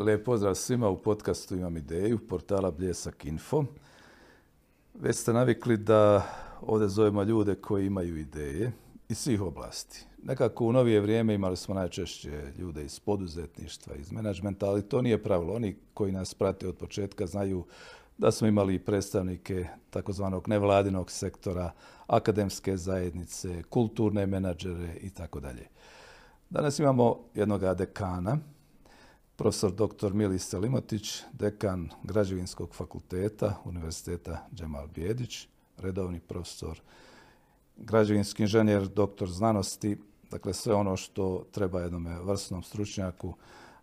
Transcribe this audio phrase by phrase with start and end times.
[0.00, 3.64] Lijep pozdrav svima u podcastu Imam ideju, portala Bljesak Info.
[4.94, 6.26] Već ste navikli da
[6.60, 8.72] ovdje zovemo ljude koji imaju ideje
[9.08, 10.06] iz svih oblasti.
[10.22, 15.22] Nekako u novije vrijeme imali smo najčešće ljude iz poduzetništva, iz menadžmenta, ali to nije
[15.22, 15.54] pravilo.
[15.54, 17.64] Oni koji nas prate od početka znaju
[18.18, 21.72] da smo imali predstavnike takozvanog nevladinog sektora,
[22.06, 25.68] akademske zajednice, kulturne menadžere i tako dalje.
[26.50, 28.38] Danas imamo jednog dekana,
[29.40, 30.12] profesor dr.
[30.12, 36.80] Milis Selimotić, dekan Građevinskog fakulteta Univerziteta Džemal Bijedić, redovni profesor,
[37.76, 39.96] građevinski inženjer, doktor znanosti,
[40.30, 43.34] dakle sve ono što treba jednom vrsnom stručnjaku,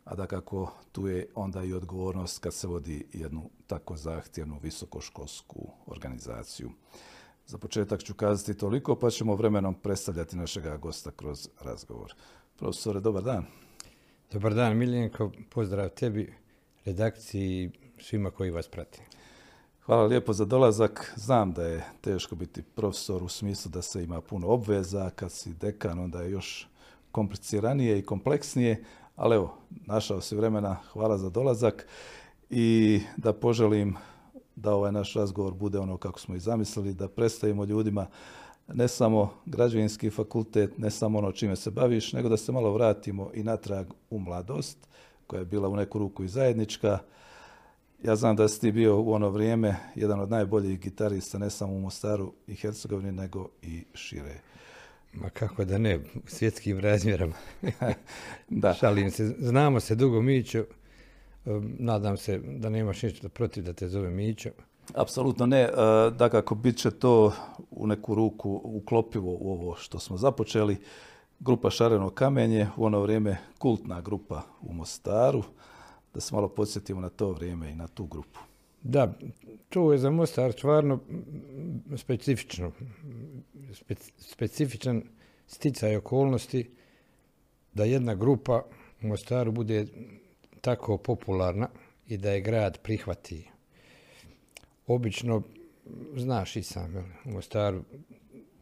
[0.06, 5.70] a da kako tu je onda i odgovornost kad se vodi jednu tako zahtjevnu visokoškolsku
[5.88, 6.72] organizaciju.
[7.48, 12.14] Za početak ću kazati toliko, pa ćemo vremenom predstavljati našega gosta kroz razgovor.
[12.58, 13.67] Profesore, dobar dan.
[14.32, 15.32] Dobar dan, Miljenko.
[15.50, 16.34] Pozdrav tebi,
[16.86, 19.02] redakciji i svima koji vas prati.
[19.86, 21.14] Hvala lijepo za dolazak.
[21.16, 25.10] Znam da je teško biti profesor u smislu da se ima puno obveza.
[25.16, 26.68] Kad si dekan, onda je još
[27.12, 28.84] kompliciranije i kompleksnije.
[29.16, 30.78] Ali evo, našao si vremena.
[30.94, 31.88] Hvala za dolazak.
[32.50, 33.96] I da poželim
[34.56, 38.08] da ovaj naš razgovor bude ono kako smo i zamislili, da predstavimo ljudima
[38.74, 43.32] ne samo građevinski fakultet, ne samo ono čime se baviš, nego da se malo vratimo
[43.34, 44.78] i natrag u mladost,
[45.28, 47.00] koja je bila u neku ruku i zajednička.
[48.04, 51.74] Ja znam da si ti bio u ono vrijeme jedan od najboljih gitarista, ne samo
[51.74, 54.40] u Mostaru i Hercegovini, nego i šire.
[55.14, 57.34] Ma kako da ne, svjetskim razmjerama.
[58.50, 58.74] da.
[58.74, 60.66] Šalim se, znamo se dugo Mićo,
[61.80, 64.50] nadam se da nemaš ništa protiv da te zove Mićo.
[64.94, 65.62] Apsolutno ne.
[65.62, 65.72] E,
[66.12, 67.34] dakako, bit će to
[67.72, 70.78] u neku ruku uklopivo u ovo što smo započeli.
[71.40, 75.44] Grupa Šareno kamenje, u ono vrijeme kultna grupa u Mostaru.
[76.14, 78.40] Da se malo podsjetimo na to vrijeme i na tu grupu.
[78.82, 79.14] Da,
[79.70, 81.00] to je za Mostar stvarno
[81.98, 82.72] specifično.
[84.18, 85.04] specifičan
[85.48, 86.72] sticaj okolnosti
[87.74, 88.64] da jedna grupa
[89.02, 89.86] u Mostaru bude
[90.62, 91.70] tako popularna
[92.08, 93.50] i da je grad prihvati
[94.88, 95.42] obično,
[96.16, 97.84] znaš i sam, u Mostaru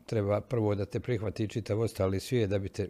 [0.06, 2.90] treba prvo da te prihvati čitav ostali svijet da bi te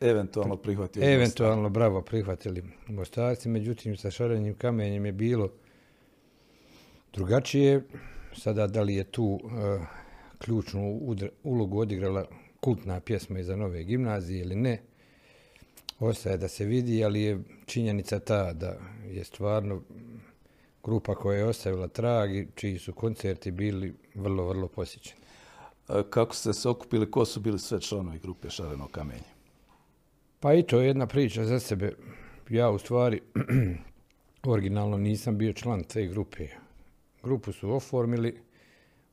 [0.00, 1.06] eventualno prihvatili.
[1.06, 3.48] Eventualno, bravo, prihvatili Mostarci.
[3.48, 5.52] Međutim, sa šarenjem kamenjem je bilo
[7.12, 7.82] drugačije.
[8.36, 9.78] Sada, da li je tu e,
[10.38, 11.00] ključnu
[11.42, 12.26] ulogu odigrala
[12.60, 14.82] kultna pjesma iza nove gimnazije ili ne,
[15.98, 18.78] ostaje da se vidi, ali je činjenica ta da
[19.10, 19.82] je stvarno
[20.86, 25.20] grupa koja je ostavila trag i čiji su koncerti bili vrlo, vrlo posjećeni.
[26.10, 29.30] Kako ste se okupili, ko su bili sve članovi grupe Šareno kamenje?
[30.40, 31.92] Pa i to je jedna priča za sebe.
[32.48, 33.22] Ja u stvari
[34.52, 36.48] originalno nisam bio član te grupe.
[37.22, 38.40] Grupu su oformili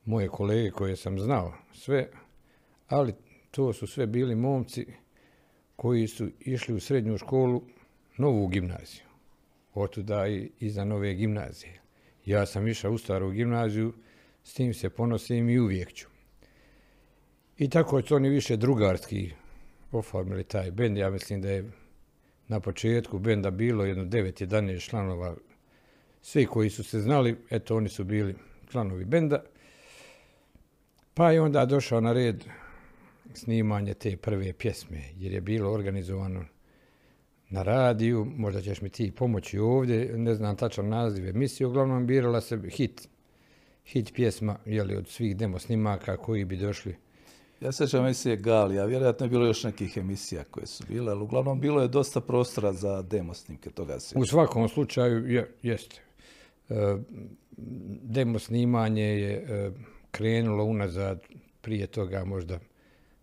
[0.05, 2.09] moje kolege koje sam znao sve,
[2.87, 3.13] ali
[3.51, 4.85] to su sve bili momci
[5.75, 7.61] koji su išli u srednju školu,
[8.17, 9.12] novu gimnaziju
[9.73, 11.81] otuda i iza nove gimnazije.
[12.25, 13.93] Ja sam išao u staru gimnaziju,
[14.43, 16.07] s tim se ponosim i uvijek ću.
[17.57, 19.31] I tako su oni više drugarski
[19.91, 20.97] oformili taj bend.
[20.97, 21.71] Ja mislim da je
[22.47, 25.35] na početku benda bilo jedno 9-11 članova.
[26.21, 28.35] Svi koji su se znali, eto oni su bili
[28.71, 29.43] članovi benda.
[31.13, 32.43] Pa je onda došao na red
[33.33, 36.45] snimanje te prve pjesme, jer je bilo organizovano
[37.53, 42.41] na radiju, možda ćeš mi ti pomoći ovdje, ne znam tačan naziv emisije, uglavnom birala
[42.41, 43.07] se hit,
[43.85, 46.95] hit pjesma, jeli, od svih demo snimaka koji bi došli.
[47.61, 51.21] Ja sećam emisije Gali, a vjerojatno je bilo još nekih emisija koje su bile, ali
[51.21, 54.19] uglavnom bilo je dosta prostora za demo snimke toga se.
[54.19, 56.01] U svakom slučaju je, jeste.
[56.69, 56.97] E,
[58.01, 59.71] demo snimanje je e,
[60.11, 61.21] krenulo unazad
[61.61, 62.59] prije toga možda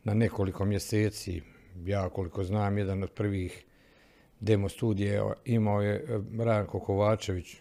[0.04, 1.42] na nekoliko mjeseci.
[1.84, 3.64] Ja koliko znam, jedan od prvih
[4.40, 7.56] demo studije imao je e, Ranko Kovačević,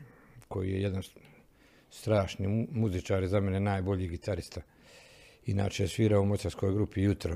[0.47, 1.03] koji je jedan
[1.89, 4.61] strašni muzičar, za mene najbolji gitarista.
[5.45, 7.35] Inače je svirao u mocarskoj grupi Jutro.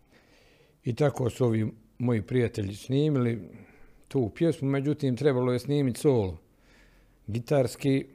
[0.84, 3.38] I tako su ovi moji prijatelji snimili
[4.08, 6.38] tu pjesmu, međutim trebalo je snimiti solo
[7.26, 8.06] gitarski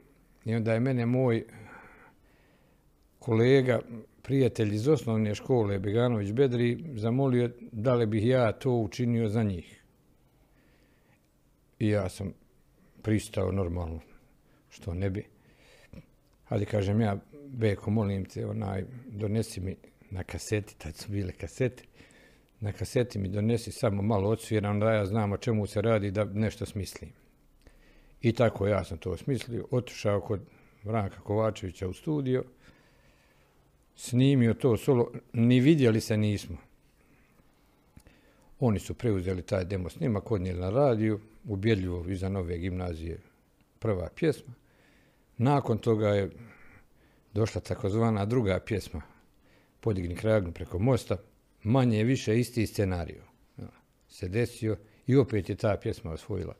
[0.44, 1.44] i onda je mene moj
[3.18, 3.80] kolega,
[4.22, 9.82] prijatelj iz osnovne škole Beganović Bedri zamolio da li bih ja to učinio za njih.
[11.78, 12.32] I ja sam
[13.02, 14.00] pristao normalno,
[14.68, 15.24] što ne bi.
[16.48, 19.76] Ali kažem ja, Beko, molim te, onaj, donesi mi
[20.10, 21.84] na kaseti, tad su bile kasete,
[22.60, 26.24] na kaseti mi donesi samo malo odsviran, da ja znam o čemu se radi, da
[26.24, 27.10] nešto smislim.
[28.22, 30.40] I tako ja sam to osmislio, otišao kod
[30.84, 32.44] Vranka Kovačevića u studio,
[33.96, 36.56] snimio to solo, ni vidjeli se nismo.
[38.60, 43.18] Oni su preuzeli taj demo snimak, odnijeli na radiju, ubjedljivo iza nove gimnazije
[43.78, 44.54] prva pjesma.
[45.38, 46.30] Nakon toga je
[47.32, 49.02] došla takozvana druga pjesma,
[49.80, 51.16] Podigni kragnu preko mosta,
[51.62, 53.22] manje više isti scenariju
[54.08, 54.76] se desio
[55.06, 56.54] i opet je ta pjesma osvojila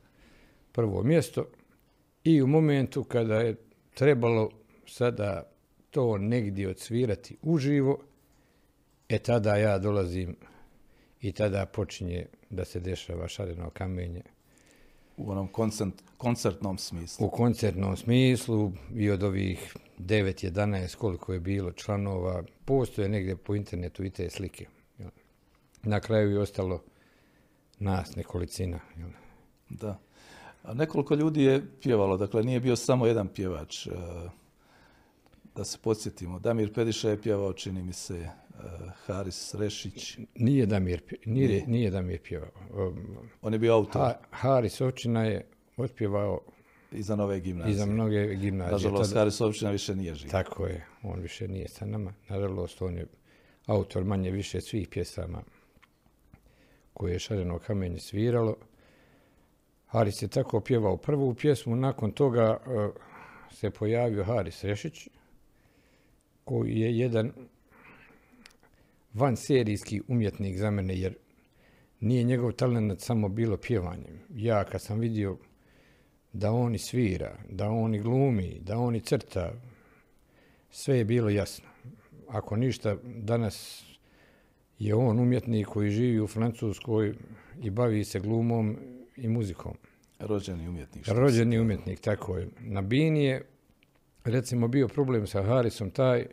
[0.71, 1.45] prvo mjesto
[2.23, 3.55] i u momentu kada je
[3.93, 4.49] trebalo
[4.85, 5.51] sada
[5.89, 7.99] to negdje odsvirati uživo,
[9.09, 10.35] e tada ja dolazim
[11.21, 14.21] i tada počinje da se dešava šareno kamenje.
[15.17, 15.47] U onom
[16.17, 17.27] koncertnom smislu.
[17.27, 24.03] U koncertnom smislu i od ovih 9-11 koliko je bilo članova, postoje negdje po internetu
[24.03, 24.65] i te slike.
[25.83, 26.83] Na kraju je ostalo
[27.79, 28.79] nas nekolicina.
[29.69, 29.99] Da.
[30.63, 33.87] A nekoliko ljudi je pjevalo, dakle nije bio samo jedan pjevač.
[33.87, 33.91] E,
[35.55, 38.29] da se podsjetimo, Damir Pediša je pjevao, čini mi se,
[39.05, 40.17] Haris Rešić.
[40.35, 41.91] Nije Damir, nije, nije.
[41.91, 42.49] Damir pjevao.
[43.41, 44.11] On je bio autor.
[44.31, 45.45] Haris Ovčina je
[45.77, 46.39] otpjevao
[46.91, 47.73] i za nove gimnazije.
[47.73, 48.71] I za mnoge gimnazije.
[48.71, 50.31] Nažalost, Haris Ovčina više nije živ.
[50.31, 52.13] Tako je, on više nije sa nama.
[52.29, 53.05] Nažalost, on je
[53.65, 55.43] autor manje više svih pjesama
[56.93, 58.55] koje je Šareno kamenje sviralo.
[59.85, 62.89] Haris je tako pjevao prvu pjesmu, nakon toga e,
[63.51, 65.07] se pojavio Haris Rešić,
[66.43, 67.31] koji je jedan
[69.17, 71.15] van serijski umjetnik za mene, jer
[71.99, 74.19] nije njegov talent samo bilo pjevanjem.
[74.29, 75.37] Ja kad sam vidio
[76.33, 79.53] da on svira, da on glumi, da on crta,
[80.69, 81.65] sve je bilo jasno.
[82.27, 83.85] Ako ništa, danas
[84.79, 87.13] je on umjetnik koji živi u Francuskoj
[87.61, 88.77] i bavi se glumom
[89.15, 89.73] i muzikom.
[90.19, 91.07] Rođeni umjetnik.
[91.07, 92.47] Rođeni umjetnik, tako je.
[92.59, 93.45] Na Bini je,
[94.23, 96.25] recimo, bio problem sa Harisom taj,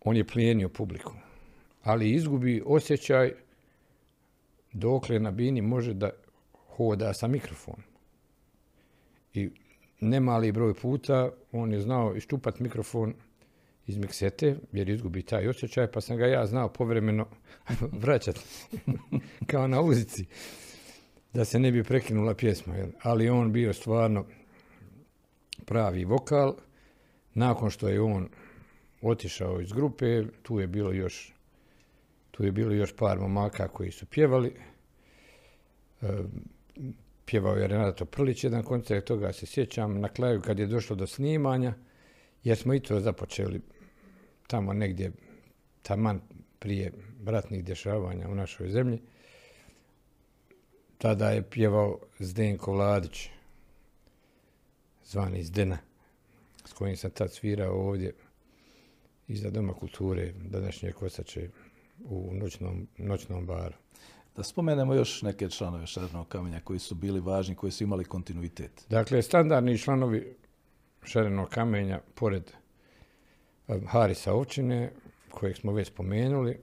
[0.00, 1.14] on je plijenio publiku,
[1.82, 3.32] ali izgubi osjećaj
[4.72, 6.10] dokle na Bini može da
[6.76, 7.82] hoda sa mikrofon.
[9.34, 9.50] I
[10.00, 13.14] nemali broj puta on je znao iščupat mikrofon
[13.86, 17.26] iz miksete, jer izgubi taj osjećaj, pa sam ga ja znao povremeno
[18.02, 18.40] vraćati,
[19.50, 20.26] kao na uzici,
[21.32, 22.74] da se ne bi prekinula pjesma.
[23.02, 24.24] Ali on bio stvarno
[25.64, 26.56] pravi vokal.
[27.34, 28.28] Nakon što je on
[29.02, 31.34] otišao iz grupe, tu je bilo još
[32.38, 34.54] tu je bilo još par momaka koji su pjevali.
[36.02, 36.06] E,
[37.24, 40.00] pjevao je Renato Prlić jedan koncert, toga se sjećam.
[40.00, 41.74] Na kraju kad je došlo do snimanja,
[42.44, 43.60] jer smo i to započeli
[44.46, 45.12] tamo negdje
[45.82, 46.20] taman
[46.58, 46.92] prije
[47.26, 49.00] ratnih dešavanja u našoj zemlji.
[50.98, 53.28] Tada je pjevao Zdenko Vladić,
[55.04, 55.78] zvani Zdena,
[56.64, 58.14] s kojim sam tad svirao ovdje
[59.28, 61.48] iza Doma kulture, današnje Kosače,
[62.04, 63.74] u noćnom, noćnom baru.
[64.36, 68.86] Da spomenemo još neke članove Šarenog kamenja koji su bili važni, koji su imali kontinuitet.
[68.90, 70.36] Dakle, standardni članovi
[71.02, 72.52] Šarenog kamenja, pored
[73.86, 74.92] Harisa Ovčine,
[75.30, 76.58] kojeg smo već spomenuli,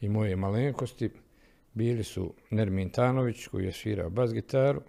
[0.00, 1.10] i moje malenkosti,
[1.74, 4.82] bili su Nermin Tanović, koji je svirao bas gitaru,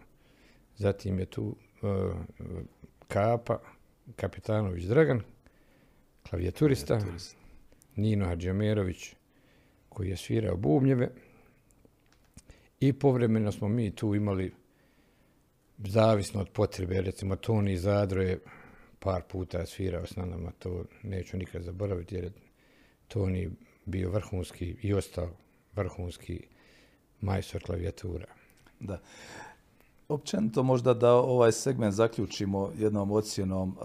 [0.75, 1.87] zatim je tu e,
[3.07, 3.59] Kapa,
[4.15, 5.21] Kapitanović Dragan,
[6.29, 7.01] klavijaturista,
[7.95, 9.15] Nino Hadžamerović,
[9.89, 11.09] koji je svirao bubnjeve,
[12.79, 14.53] i povremeno smo mi tu imali,
[15.77, 18.39] zavisno od potrebe, recimo Toni Zadro je
[18.99, 22.31] par puta svirao s nama, to neću nikad zaboraviti jer je
[23.07, 23.49] Toni
[23.85, 25.29] bio vrhunski i ostao
[25.75, 26.47] vrhunski
[27.21, 28.25] majstor klavijatura.
[28.79, 29.01] Da.
[30.11, 33.77] Općenito možda da ovaj segment zaključimo jednom ocjenom.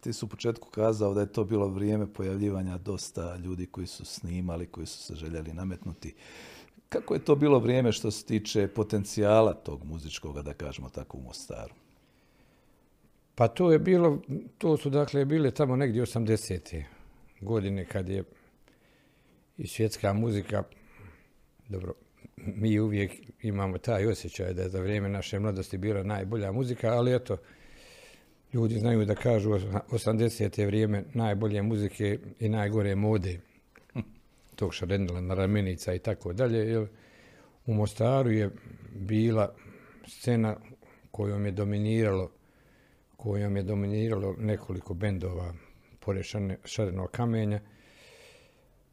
[0.00, 4.04] Ti su u početku kazao da je to bilo vrijeme pojavljivanja dosta ljudi koji su
[4.04, 6.14] snimali, koji su se željeli nametnuti.
[6.88, 11.20] Kako je to bilo vrijeme što se tiče potencijala tog muzičkog, da kažemo tako, u
[11.20, 11.74] Mostaru?
[13.34, 14.18] Pa to je bilo,
[14.58, 16.84] to su dakle bile tamo negdje 80.
[17.40, 18.24] godine kad je
[19.56, 20.62] i svjetska muzika,
[21.68, 21.94] dobro,
[22.46, 27.14] mi uvijek imamo taj osjećaj da je za vrijeme naše mladosti bila najbolja muzika, ali
[27.14, 27.36] eto,
[28.52, 30.66] ljudi znaju da kažu 80.
[30.66, 33.40] vrijeme najbolje muzike i najgore mode
[34.56, 36.86] tog šarendila na ramenica i tako dalje.
[37.66, 38.50] U Mostaru je
[38.94, 39.54] bila
[40.06, 40.56] scena
[41.10, 42.30] kojom je dominiralo
[43.18, 45.54] kojom je dominiralo nekoliko bendova
[46.00, 46.24] pored
[46.64, 47.60] šarenog kamenja.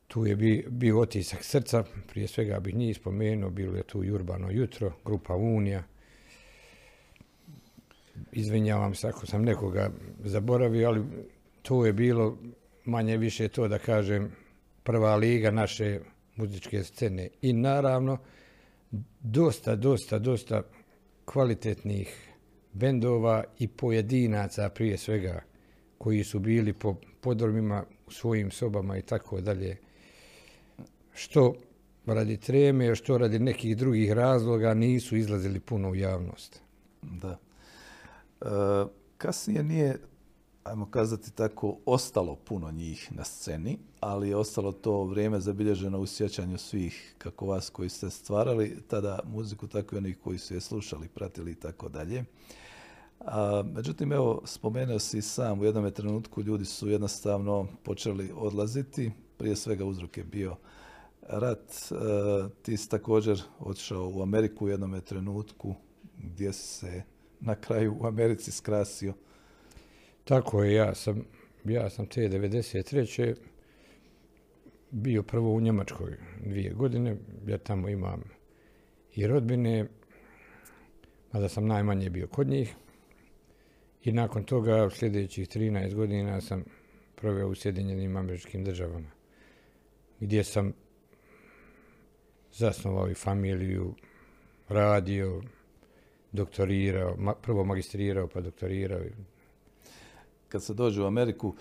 [0.08, 0.36] Tu je
[0.68, 5.36] bio otisak srca, prije svega bih njih spomenuo, bilo je tu i Urbano jutro, grupa
[5.36, 5.84] Unija.
[8.32, 9.92] izvinjavam se ako sam nekoga
[10.24, 11.04] zaboravio, ali
[11.62, 12.38] to je bilo
[12.86, 14.32] manje više to da kažem
[14.84, 16.00] prva liga naše
[16.36, 17.30] muzičke scene.
[17.42, 18.18] I naravno,
[19.20, 20.64] dosta, dosta, dosta
[21.26, 22.32] kvalitetnih
[22.74, 25.42] bendova i pojedinaca prije svega
[25.98, 29.78] koji su bili po podrumima u svojim sobama i tako dalje.
[31.16, 31.54] Što
[32.06, 36.62] radi treme, što radi nekih drugih razloga nisu izlazili puno u javnost.
[37.02, 37.38] Da.
[38.42, 38.46] E,
[39.18, 40.00] kasnije nije,
[40.64, 46.06] ajmo kazati tako, ostalo puno njih na sceni, ali je ostalo to vrijeme zabilježeno u
[46.06, 50.62] sjećanju svih, kako vas koji ste stvarali tada muziku, tako i onih koji su je
[50.62, 52.24] slušali, pratili i tako dalje.
[53.20, 59.12] A, međutim, evo, spomenuo si sam, u jednom trenutku ljudi su jednostavno počeli odlaziti.
[59.38, 60.56] Prije svega uzrok je bio
[61.28, 61.72] rat.
[61.92, 61.96] E,
[62.62, 65.76] ti si također otišao u Ameriku u jednom trenutku
[66.18, 67.04] gdje se
[67.40, 69.14] na kraju u Americi skrasio.
[70.24, 71.26] Tako je, ja sam,
[71.66, 73.36] ja sam te 93.
[74.92, 77.18] bio prvo u Njemačkoj dvije godine.
[77.48, 78.24] Ja tamo imam
[79.16, 79.88] i rodbine,
[81.32, 82.76] mada sam najmanje bio kod njih.
[84.04, 86.64] I nakon toga sljedećih 13 godina sam
[87.16, 89.12] proveo u Sjedinjenim američkim državama,
[90.20, 90.74] gdje sam
[92.56, 93.94] zasnovao i familiju,
[94.70, 95.42] radio,
[96.32, 99.02] doktorirao, prvo magistrirao pa doktorirao.
[100.50, 101.56] Kad se dođe u Ameriku,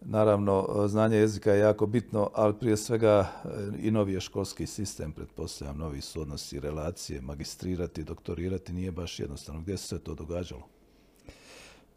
[0.00, 3.32] naravno, znanje jezika je jako bitno, ali prije svega
[3.78, 9.60] i novi je školski sistem, pretpostavljam, novi su odnosi, relacije, magistrirati, doktorirati nije baš jednostavno.
[9.60, 10.62] Gdje se to događalo?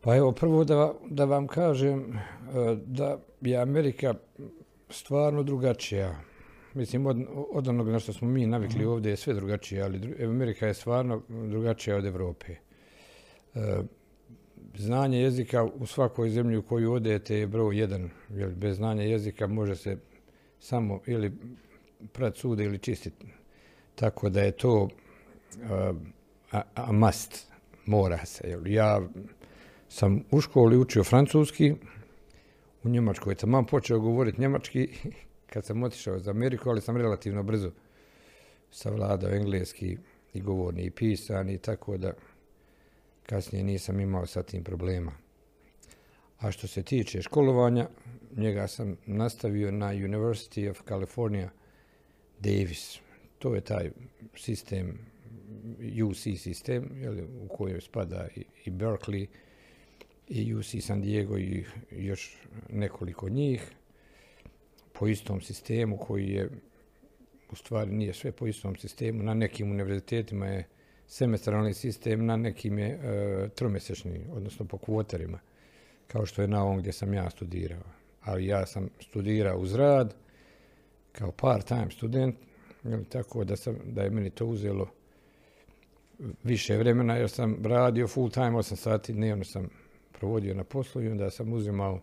[0.01, 2.19] Pa evo, prvo da, da vam kažem e,
[2.85, 4.13] da je Amerika
[4.89, 6.15] stvarno drugačija.
[6.73, 7.17] Mislim, od,
[7.51, 8.89] od onog na što smo mi navikli mm.
[8.89, 12.55] ovdje je sve drugačije, ali Amerika je stvarno drugačija od Evrope.
[13.55, 13.81] E,
[14.75, 18.09] znanje jezika u svakoj zemlji u koju odete je broj jedan.
[18.29, 19.97] Jer bez znanja jezika može se
[20.59, 21.31] samo ili
[22.11, 23.27] prat sude ili čistiti.
[23.95, 24.89] Tako da je to
[26.51, 27.47] a, a must,
[27.85, 28.57] mora se.
[28.65, 29.01] Ja
[29.89, 31.73] sam u školi učio francuski,
[32.83, 34.87] u Njemačkoj sam počeo govoriti njemački
[35.49, 37.71] kad sam otišao za Ameriku, ali sam relativno brzo
[38.71, 39.97] savladao engleski
[40.33, 42.13] i govorni i pisani, tako da
[43.25, 45.11] kasnije nisam imao sa tim problema.
[46.39, 47.87] A što se tiče školovanja,
[48.35, 51.49] njega sam nastavio na University of California
[52.39, 52.99] Davis.
[53.39, 53.91] To je taj
[54.35, 54.97] sistem,
[56.09, 59.27] UC sistem, jel, u kojoj spada i, i Berkeley,
[60.27, 62.37] i UC San Diego i još
[62.69, 63.71] nekoliko njih
[64.99, 66.49] po istom sistemu koji je
[67.51, 69.23] u stvari nije sve po istom sistemu.
[69.23, 70.67] Na nekim univerzitetima je
[71.07, 75.39] semestralni sistem, na nekim je e, tromjesečni, odnosno po kvoterima,
[76.07, 77.83] kao što je na ovom gdje sam ja studirao.
[78.21, 80.15] Ali ja sam studirao uz rad
[81.11, 82.35] kao part-time student,
[83.09, 84.89] tako da, sam, da je meni to uzelo
[86.43, 89.69] više vremena jer sam radio full time, 8 sati dnevno sam
[90.11, 92.01] provodio na poslu i onda sam uzimao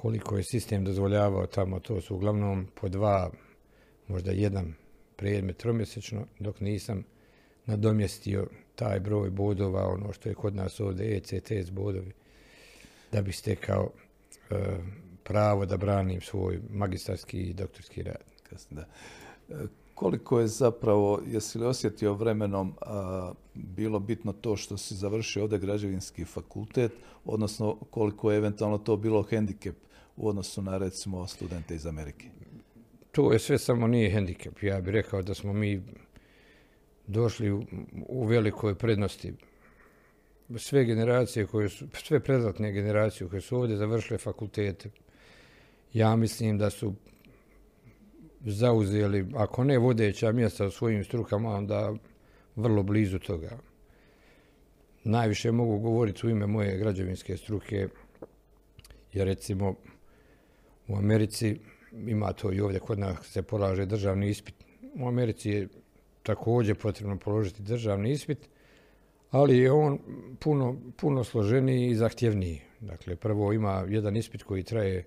[0.00, 3.30] koliko je sistem dozvoljavao tamo, to su uglavnom po dva,
[4.08, 4.74] možda jedan
[5.16, 7.04] predmet tromjesečno, dok nisam
[7.66, 12.12] nadomjestio taj broj bodova, ono što je kod nas ovdje ECTS bodovi,
[13.12, 13.90] da bi stekao
[14.50, 14.56] e,
[15.24, 18.24] pravo da branim svoj magistarski i doktorski rad.
[18.70, 18.84] Da.
[19.48, 19.54] E,
[19.94, 25.58] koliko je zapravo, jesi li osjetio vremenom a, bilo bitno to što si završio ovdje
[25.58, 26.92] građevinski fakultet,
[27.24, 29.76] odnosno koliko je eventualno to bilo hendikep
[30.20, 32.28] u odnosu na recimo studente iz Amerike?
[33.12, 34.62] To je sve samo nije hendikep.
[34.62, 35.82] Ja bih rekao da smo mi
[37.06, 37.64] došli u,
[38.08, 39.32] u velikoj prednosti.
[40.56, 44.90] Sve generacije koje su, sve prezatne generacije koje su ovdje završile fakultete,
[45.92, 46.94] ja mislim da su
[48.40, 51.94] zauzeli, ako ne vodeća mjesta u svojim strukama, onda
[52.56, 53.58] vrlo blizu toga.
[55.04, 57.88] Najviše mogu govoriti u ime moje građevinske struke,
[59.12, 59.74] jer recimo
[60.90, 61.56] u Americi
[61.92, 64.54] ima to i ovdje kod nas se polaže državni ispit.
[64.94, 65.68] U Americi je
[66.22, 68.38] također potrebno položiti državni ispit,
[69.30, 69.98] ali je on
[70.40, 72.60] puno, puno složeniji i zahtjevniji.
[72.80, 75.04] Dakle, prvo ima jedan ispit koji traje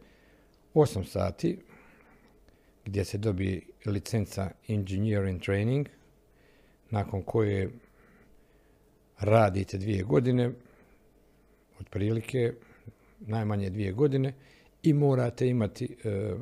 [0.73, 1.57] 8 sati,
[2.85, 5.87] gdje se dobije licenca Engineering Training,
[6.89, 7.69] nakon koje
[9.19, 10.51] radite dvije godine,
[11.79, 12.53] otprilike
[13.19, 14.33] najmanje dvije godine,
[14.83, 16.33] i morate imati e,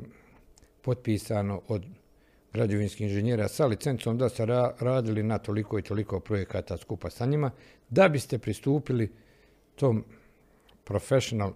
[0.82, 1.84] potpisano od
[2.52, 4.46] građevinskih inženjera sa licencom da ste
[4.80, 7.50] radili na toliko i toliko projekata skupa sa njima,
[7.90, 9.12] da biste pristupili
[9.74, 10.04] tom
[10.84, 11.52] Professional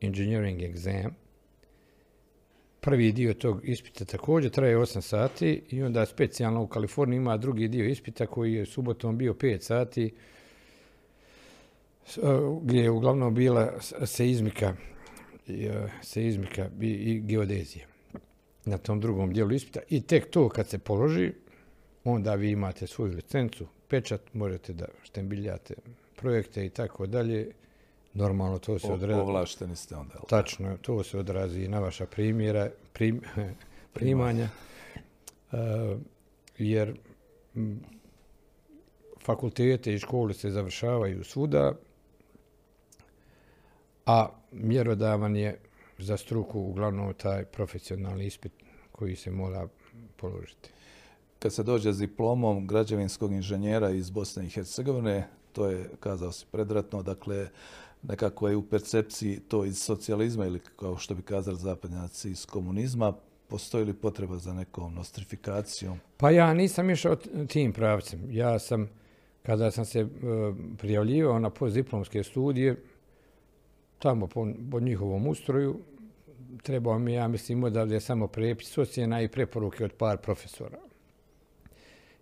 [0.00, 1.10] Engineering Exam,
[2.80, 7.68] prvi dio tog ispita također traje 8 sati i onda specijalno u Kaliforniji ima drugi
[7.68, 10.12] dio ispita koji je subotom bio 5 sati
[12.62, 13.72] gdje je uglavnom bila
[14.04, 14.74] seizmika,
[16.02, 17.86] seizmika i geodezija
[18.64, 21.32] na tom drugom dijelu ispita i tek to kad se položi,
[22.04, 25.74] onda vi imate svoju licencu, pečat, možete da štembiljate
[26.16, 27.50] projekte i tako dalje.
[28.14, 29.20] Normalno to se odrazi.
[29.20, 30.14] Ovlašteni ste onda.
[30.28, 32.70] Tačno, to se odrazi na vaša primjera,
[33.94, 34.48] primanja.
[35.52, 35.58] Uh,
[36.58, 36.94] jer
[39.20, 41.72] fakultete i škole se završavaju svuda,
[44.06, 45.58] a mjerodavan je
[45.98, 48.52] za struku uglavnom taj profesionalni ispit
[48.92, 49.68] koji se mora
[50.16, 50.70] položiti.
[51.38, 56.46] Kad se dođe s diplomom građevinskog inženjera iz Bosne i Hercegovine, to je, kazao si,
[56.50, 57.48] predratno, dakle,
[58.02, 63.12] nekako je u percepciji to iz socijalizma ili kao što bi kazali zapadnjaci iz komunizma,
[63.48, 65.98] postoji li potreba za nekom nostrifikacijom?
[66.16, 67.16] Pa ja nisam išao
[67.48, 68.20] tim pravcem.
[68.30, 68.88] Ja sam,
[69.42, 70.06] kada sam se e,
[70.78, 72.76] prijavljivao na postdiplomske studije,
[74.00, 75.80] tamo po, po njihovom ustroju,
[76.62, 80.78] trebao mi, ja mislim, odavde samo prepis ocjena i preporuke od par profesora.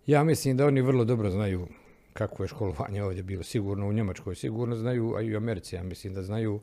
[0.05, 1.67] Ja mislim da oni vrlo dobro znaju
[2.13, 3.43] kako je školovanje ovdje bilo.
[3.43, 6.59] Sigurno u Njemačkoj, sigurno znaju, a i u Americi, ja mislim da znaju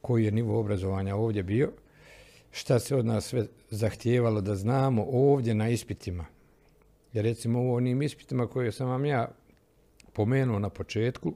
[0.00, 1.70] koji je nivo obrazovanja ovdje bio.
[2.50, 6.24] Šta se od nas sve zahtijevalo da znamo ovdje na ispitima.
[7.12, 9.28] Jer recimo u onim ispitima koje sam vam ja
[10.12, 11.34] pomenuo na početku,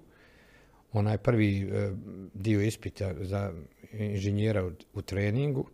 [0.95, 1.93] onaj prvi e,
[2.35, 3.53] dio ispita za
[3.93, 5.67] inženjera u, treningu,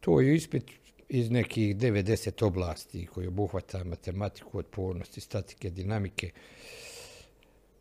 [0.00, 0.64] to je ispit
[1.08, 6.30] iz nekih 90 oblasti koji obuhvata matematiku, otpornosti, statike, dinamike,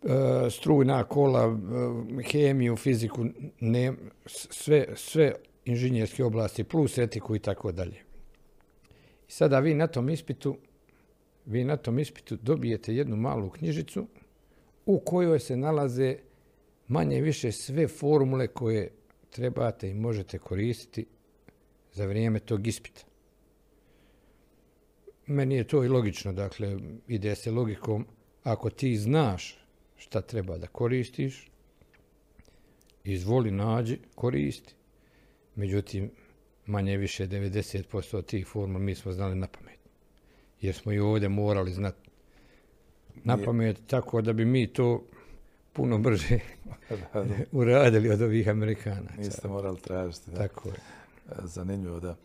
[0.03, 3.25] e, strujna kola, e, hemiju, fiziku,
[3.59, 3.93] ne,
[4.25, 5.33] sve, sve
[5.65, 8.03] inženjerske oblasti plus etiku i tako dalje.
[9.27, 10.57] Sada vi na tom ispitu
[11.45, 14.07] vi na tom ispitu dobijete jednu malu knjižicu
[14.85, 16.15] u kojoj se nalaze
[16.87, 18.91] manje više sve formule koje
[19.29, 21.05] trebate i možete koristiti
[21.93, 23.01] za vrijeme tog ispita.
[25.27, 28.05] Meni je to i logično, dakle, ide se logikom,
[28.43, 29.57] ako ti znaš
[29.97, 31.51] šta treba da koristiš,
[33.03, 34.73] izvoli nađi, koristi.
[35.55, 36.11] Međutim,
[36.65, 39.79] manje više 90% tih formula mi smo znali na pamet.
[40.61, 42.09] Jer smo i ovdje morali znati
[43.23, 45.05] na pamet, tako da bi mi to
[45.75, 46.39] puno brže
[47.51, 49.09] uradili od ovih Amerikana.
[49.17, 50.31] Niste morali tražiti.
[50.31, 50.37] Da.
[50.37, 50.75] Tako je.
[51.43, 52.15] Zanimljivo, da.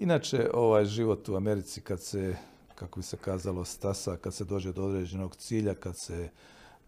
[0.00, 2.36] Inače, ovaj život u Americi kad se,
[2.74, 6.28] kako bi se kazalo, stasa, kad se dođe do određenog cilja, kad se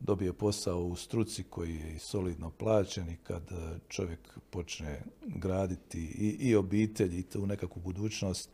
[0.00, 6.48] dobije posao u struci koji je solidno plaćen i kad e, čovjek počne graditi i,
[6.48, 8.50] i obitelj i tu nekakvu budućnost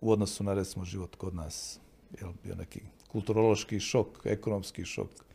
[0.00, 1.80] u odnosu na recimo život kod nas,
[2.20, 5.31] je bio neki kulturološki šok, ekonomski šok?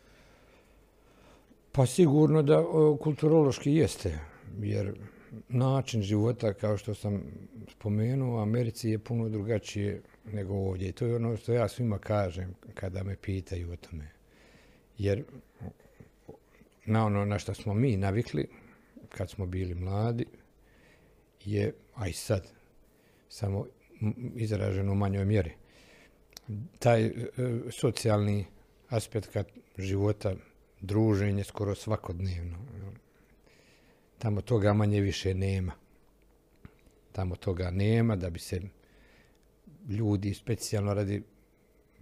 [1.77, 2.63] Pa sigurno da
[3.01, 4.19] kulturološki jeste,
[4.59, 4.93] jer
[5.49, 7.23] način života, kao što sam
[7.71, 10.89] spomenuo, u Americi je puno drugačije nego ovdje.
[10.89, 14.09] I to je ono što ja svima kažem kada me pitaju o tome.
[14.97, 15.23] Jer
[16.85, 18.47] na ono na što smo mi navikli,
[19.09, 20.25] kad smo bili mladi,
[21.45, 22.47] je, a i sad,
[23.29, 23.65] samo
[24.35, 25.51] izraženo u manjoj mjeri.
[26.79, 27.13] Taj e,
[27.71, 28.45] socijalni
[28.89, 29.37] aspekt
[29.77, 30.35] života
[30.81, 32.57] druženje skoro svakodnevno.
[34.17, 35.73] Tamo toga manje više nema.
[37.11, 38.61] Tamo toga nema da bi se
[39.89, 41.23] ljudi specijalno radi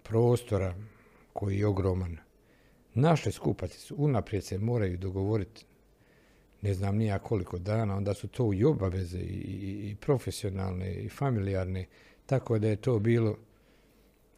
[0.03, 0.75] prostora
[1.33, 2.17] koji je ogroman
[2.93, 5.65] našli skupati su, unaprijed se moraju dogovoriti
[6.61, 11.85] ne znam nija koliko dana, onda su to i obaveze i, i profesionalne i familijarne,
[12.25, 13.37] tako da je to bilo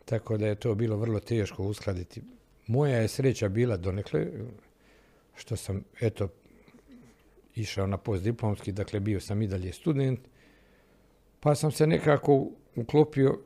[0.05, 2.21] tako da je to bilo vrlo teško uskladiti
[2.67, 4.27] moja je sreća bila donekle,
[5.35, 6.29] što sam, eto,
[7.55, 10.19] išao na postdiplomski, dakle bio sam i dalje student,
[11.39, 13.39] pa sam se nekako uklopio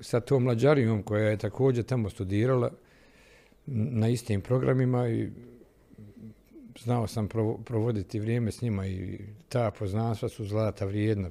[0.00, 2.70] sa tom mlađarijom koja je također tamo studirala
[3.66, 5.30] na istim programima i
[6.78, 7.28] znao sam
[7.64, 11.30] provoditi vrijeme s njima i ta poznanstva su zlata vrijedna.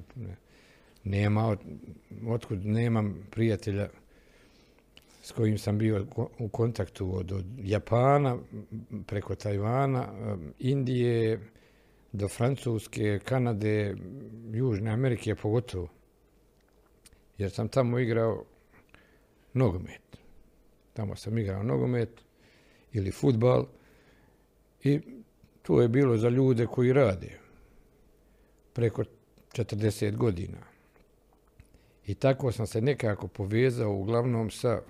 [1.04, 1.56] Nema,
[2.28, 3.88] otkud nemam prijatelja
[5.22, 6.06] s kojim sam bio
[6.38, 8.38] u kontaktu od, Japana,
[9.06, 10.08] preko Tajvana,
[10.58, 11.40] Indije,
[12.12, 13.96] do Francuske, Kanade,
[14.52, 15.88] Južne Amerike pogotovo.
[17.38, 18.44] Jer sam tamo igrao
[19.54, 20.02] nogomet.
[20.92, 22.24] Tamo sam igrao nogomet
[22.92, 23.66] ili futbal
[24.84, 25.00] i
[25.62, 27.38] to je bilo za ljude koji rade
[28.72, 29.04] preko
[29.52, 30.58] 40 godina.
[32.06, 34.80] I tako sam se nekako povezao uglavnom sa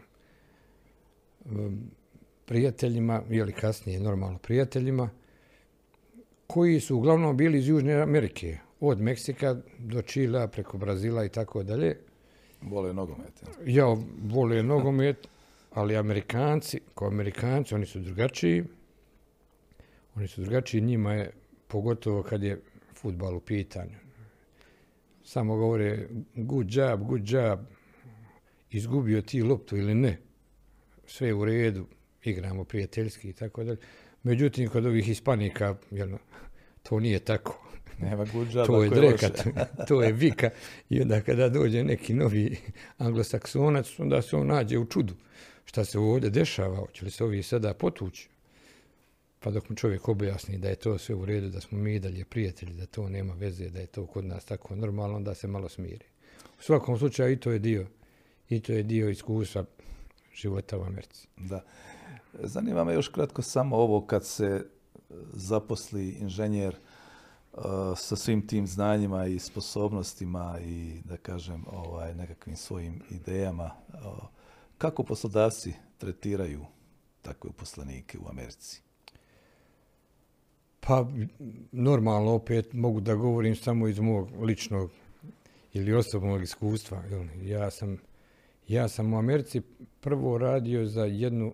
[2.44, 5.11] prijateljima, ili kasnije normalno prijateljima,
[6.46, 11.62] koji su uglavnom bili iz Južne Amerike, od Meksika do Čila, preko Brazila i tako
[11.62, 11.96] dalje.
[12.62, 13.42] Vole nogomet.
[13.66, 15.29] Ja vole nogomet,
[15.70, 18.64] ali Amerikanci, kao Amerikanci, oni su drugačiji.
[20.16, 21.31] Oni su drugačiji, njima je,
[21.68, 22.61] pogotovo kad je
[22.94, 23.96] futbal u pitanju.
[25.24, 27.61] Samo govore good job, good job,
[28.70, 30.18] izgubio ti loptu ili ne.
[31.11, 31.87] Sve u redu,
[32.25, 33.79] igramo prijateljski i tako dalje.
[34.23, 36.18] Međutim, kod ovih Hispanika, jelno,
[36.83, 37.66] to nije tako.
[37.99, 39.46] Nema good to je drekat,
[39.88, 40.51] to je vika.
[40.90, 42.57] I onda kada dođe neki novi
[42.99, 45.14] anglosaksonac, onda se on nađe u čudu.
[45.64, 46.77] Šta se ovdje dešava?
[46.77, 48.29] Hoće li se ovi sada potući?
[49.40, 52.01] Pa dok mu čovjek objasni da je to sve u redu, da smo mi i
[52.01, 55.46] dalje prijatelji, da to nema veze, da je to kod nas tako normalno, onda se
[55.46, 56.05] malo smiri.
[56.59, 57.87] U svakom slučaju i to je dio,
[58.49, 59.64] i to je dio iskustva
[60.35, 61.29] života u Americi.
[61.37, 61.64] Da.
[62.33, 64.66] Zanima me još kratko samo ovo kad se
[65.33, 66.77] zaposli inženjer
[67.53, 67.62] uh,
[67.97, 73.71] sa svim tim znanjima i sposobnostima i da kažem ovaj nekakvim svojim idejama.
[73.88, 73.97] Uh,
[74.79, 76.66] kako poslodavci tretiraju
[77.23, 78.83] takve uposlenike u Americi?
[80.81, 81.07] Pa
[81.73, 84.90] normalno opet mogu da govorim samo iz mog ličnog
[85.73, 87.03] ili osobnog iskustva.
[87.43, 87.99] Ja sam,
[88.70, 89.61] ja sam u Americi
[90.00, 91.52] prvo radio za jednu e,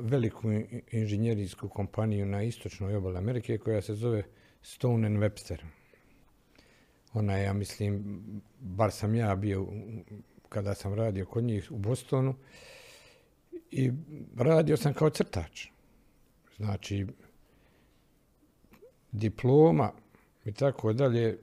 [0.00, 0.48] veliku
[0.90, 4.22] inženjerijsku kompaniju na istočnoj obali Amerike koja se zove
[4.62, 5.58] Stone and Webster.
[7.12, 8.20] Ona je, ja mislim,
[8.60, 9.66] bar sam ja bio
[10.48, 12.34] kada sam radio kod njih u Bostonu
[13.70, 13.90] i
[14.36, 15.66] radio sam kao crtač.
[16.56, 17.06] Znači,
[19.12, 19.92] diploma
[20.44, 21.38] i tako dalje,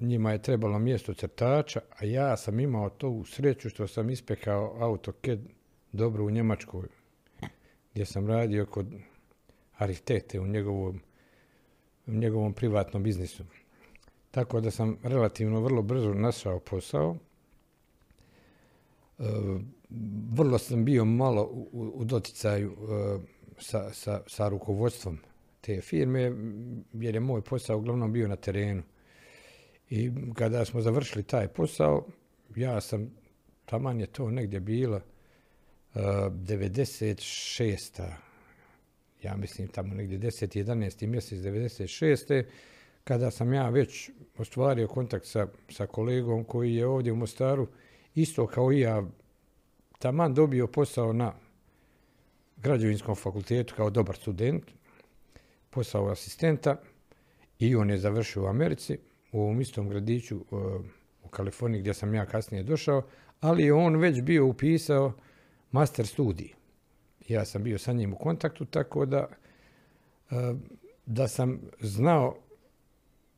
[0.00, 4.76] njima je trebalo mjesto crtača, a ja sam imao to u sreću što sam ispekao
[4.80, 5.40] AutoCAD
[5.92, 6.88] dobro u Njemačkoj,
[7.92, 8.94] gdje sam radio kod
[9.76, 11.00] arhitekte u njegovom,
[12.06, 13.44] u njegovom privatnom biznisu.
[14.30, 17.16] Tako da sam relativno vrlo brzo našao posao.
[19.18, 19.22] E,
[20.32, 23.18] vrlo sam bio malo u, u doticaju e,
[23.58, 25.18] sa, sa, sa rukovodstvom
[25.60, 26.32] te firme,
[26.92, 28.82] jer je moj posao uglavnom bio na terenu.
[29.90, 32.06] I kada smo završili taj posao,
[32.56, 33.10] ja sam,
[33.64, 38.02] taman je to negdje bilo, uh, 96.
[39.22, 40.64] Ja mislim tamo negdje 10.
[40.64, 41.06] 11.
[41.06, 42.44] mjesec 96.
[43.04, 47.68] Kada sam ja već ostvario kontakt sa, sa kolegom koji je ovdje u Mostaru,
[48.14, 49.02] isto kao i ja,
[49.98, 51.32] taman dobio posao na
[52.56, 54.64] građevinskom fakultetu kao dobar student,
[55.70, 56.80] posao asistenta
[57.58, 58.98] i on je završio u Americi,
[59.32, 60.54] u ovom istom gradiću e,
[61.24, 63.02] u Kaliforniji gdje sam ja kasnije došao,
[63.40, 65.12] ali je on već bio upisao
[65.70, 66.48] master studij.
[67.28, 69.28] Ja sam bio sa njim u kontaktu, tako da,
[70.30, 70.34] e,
[71.06, 72.36] da sam znao,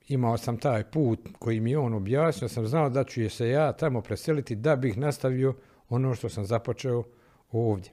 [0.08, 3.48] imao sam taj put koji mi je on objasnio, sam znao da ću je se
[3.48, 5.54] ja tamo preseliti da bih nastavio
[5.88, 7.04] ono što sam započeo
[7.52, 7.92] ovdje.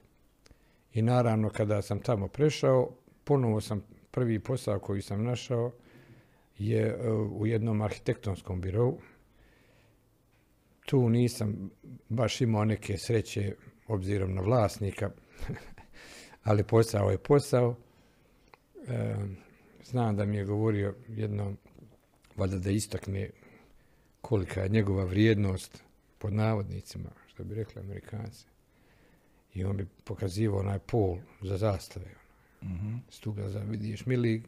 [0.92, 2.90] I naravno kada sam tamo prešao,
[3.24, 5.72] ponovo sam prvi posao koji sam našao
[6.60, 9.00] je e, u jednom arhitektonskom birovu.
[10.86, 11.70] Tu nisam
[12.08, 13.54] baš imao neke sreće
[13.86, 15.10] obzirom na vlasnika,
[16.44, 17.76] ali posao je posao.
[18.88, 19.16] E,
[19.84, 21.54] znam da mi je govorio jedno,
[22.36, 23.30] valjda da istakne
[24.20, 25.82] kolika je njegova vrijednost
[26.18, 28.46] pod navodnicima, što bi rekli amerikanci.
[29.54, 32.10] I on bi pokazivao onaj pol za zastave.
[32.62, 33.02] Mm-hmm.
[33.08, 34.42] Stuga za vidiš mili,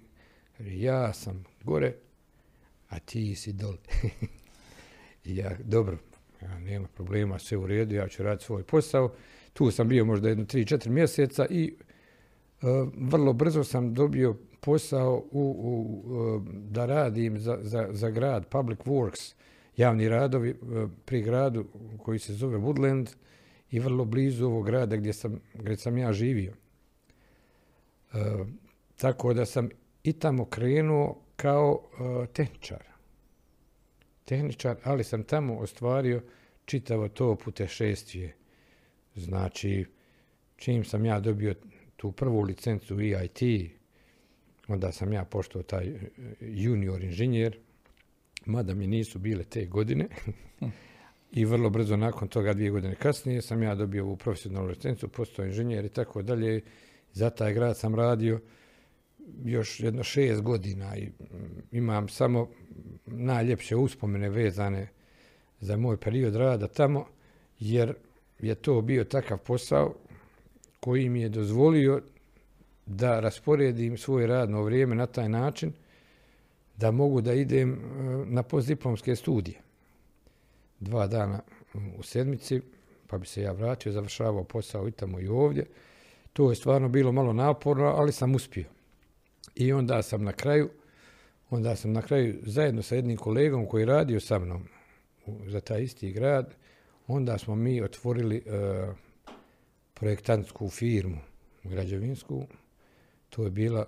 [0.58, 1.94] ja sam gore,
[2.88, 3.78] a ti si dole.
[5.24, 5.98] Ja, dobro,
[6.42, 9.12] ja, nema problema, sve u redu, ja ću raditi svoj posao.
[9.52, 11.74] Tu sam bio možda jedno 3-4 mjeseca i
[12.62, 18.46] uh, vrlo brzo sam dobio posao u, u, uh, da radim za, za, za grad
[18.48, 19.34] Public Works,
[19.76, 21.66] javni radovi uh, pri gradu
[21.98, 23.08] koji se zove Woodland
[23.72, 26.52] i vrlo blizu ovog grada gdje sam, gdje sam ja živio.
[28.12, 28.44] E,
[28.96, 29.68] tako da sam
[30.04, 32.84] i tamo krenuo kao e, tehničar.
[34.24, 36.22] Tehničar, ali sam tamo ostvario
[36.64, 38.34] čitavo to putešestvije.
[39.14, 39.86] Znači,
[40.56, 41.54] čim sam ja dobio
[41.96, 43.70] tu prvu licencu EIT,
[44.68, 45.98] onda sam ja poštao taj e,
[46.40, 47.58] junior inženjer,
[48.46, 50.08] mada mi nisu bile te godine.
[51.32, 55.44] I vrlo brzo nakon toga, dvije godine kasnije, sam ja dobio ovu profesionalnu licencu, postao
[55.44, 56.60] inženjer i tako dalje
[57.12, 58.40] za taj grad sam radio
[59.44, 61.08] još jedno šest godina i
[61.72, 62.48] imam samo
[63.06, 64.88] najljepše uspomene vezane
[65.60, 67.06] za moj period rada tamo,
[67.58, 67.94] jer
[68.38, 69.94] je to bio takav posao
[70.80, 72.02] koji mi je dozvolio
[72.86, 75.72] da rasporedim svoje radno vrijeme na taj način
[76.76, 77.76] da mogu da idem e,
[78.26, 79.60] na postdiplomske studije.
[80.80, 81.40] Dva dana
[81.98, 82.60] u sedmici,
[83.06, 85.66] pa bi se ja vratio, završavao posao i tamo i ovdje.
[86.32, 88.81] To je stvarno bilo malo naporno, ali sam uspio.
[89.54, 90.70] I onda sam na kraju,
[91.50, 94.68] onda sam na kraju zajedno sa jednim kolegom koji radio sa mnom
[95.46, 96.54] za taj isti grad,
[97.06, 98.42] onda smo mi otvorili e,
[99.94, 101.18] projektantsku firmu
[101.64, 102.46] građevinsku.
[103.30, 103.86] To je bila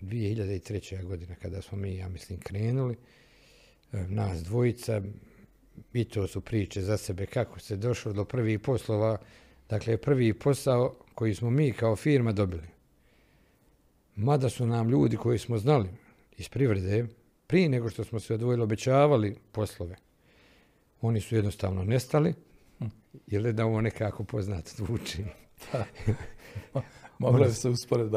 [0.00, 1.04] 2003.
[1.04, 2.96] godina kada smo mi, ja mislim, krenuli.
[3.92, 5.02] E, nas dvojica,
[5.92, 9.18] i to su priče za sebe kako se došlo do prvih poslova.
[9.68, 12.73] Dakle, prvi posao koji smo mi kao firma dobili.
[14.16, 15.88] Mada su nam ljudi koji smo znali
[16.36, 17.06] iz privrede,
[17.46, 19.96] prije nego što smo se odvojili, obećavali poslove.
[21.00, 22.34] Oni su jednostavno nestali,
[23.26, 25.24] ili da ovo nekako poznato zvuči.
[27.18, 27.68] Mogli se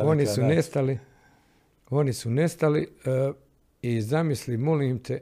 [0.04, 1.00] Oni su nestali,
[1.90, 2.88] oni su nestali
[3.30, 3.36] uh,
[3.82, 5.20] i zamisli, molim te,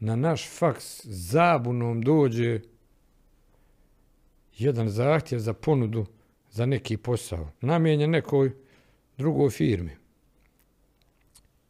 [0.00, 2.60] na naš faks zabunom dođe
[4.58, 6.06] jedan zahtjev za ponudu
[6.50, 8.52] za neki posao, namijenjen nekoj
[9.16, 9.96] drugoj firmi.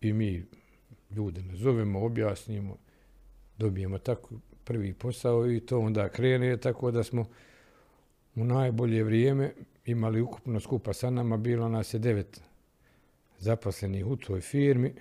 [0.00, 0.46] I mi
[1.11, 2.76] ljude nazovemo, objasnimo,
[3.58, 4.34] dobijemo tako
[4.64, 7.26] prvi posao i to onda krene, tako da smo
[8.34, 9.52] u najbolje vrijeme
[9.84, 12.40] imali ukupno skupa sa nama, bilo nas je devet
[13.38, 14.94] zaposlenih u toj firmi,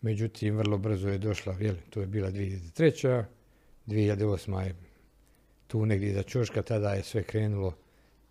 [0.00, 3.24] međutim vrlo brzo je došla, jeli, to je bila 2003.
[3.88, 4.60] 2008.
[4.60, 4.74] je
[5.66, 7.74] tu negdje za čoška, tada je sve krenulo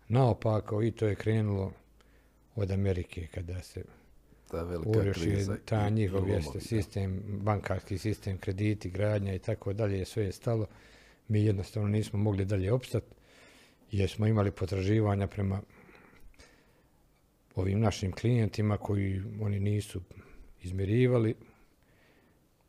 [0.08, 1.72] naopako i to je krenulo
[2.54, 3.84] od Amerike kada se
[4.50, 5.56] ta velika kriza.
[5.64, 10.66] Ta njihov jeste sistem, bankarski sistem, krediti, gradnja i tako dalje, sve je stalo.
[11.28, 13.06] Mi jednostavno nismo mogli dalje opstati
[13.90, 15.60] jer smo imali potraživanja prema
[17.54, 20.00] ovim našim klijentima koji oni nisu
[20.62, 21.34] izmirivali.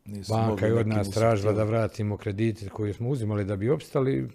[0.04, 4.28] Nisu Banka je od nas tražila da vratimo kredite koje smo uzimali da bi opstali.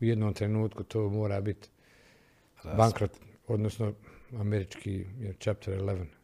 [0.00, 1.68] U jednom trenutku to mora biti
[2.76, 3.10] bankrot,
[3.48, 3.92] odnosno
[4.32, 5.04] američki
[5.38, 6.19] chapter 11.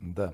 [0.00, 0.32] Da.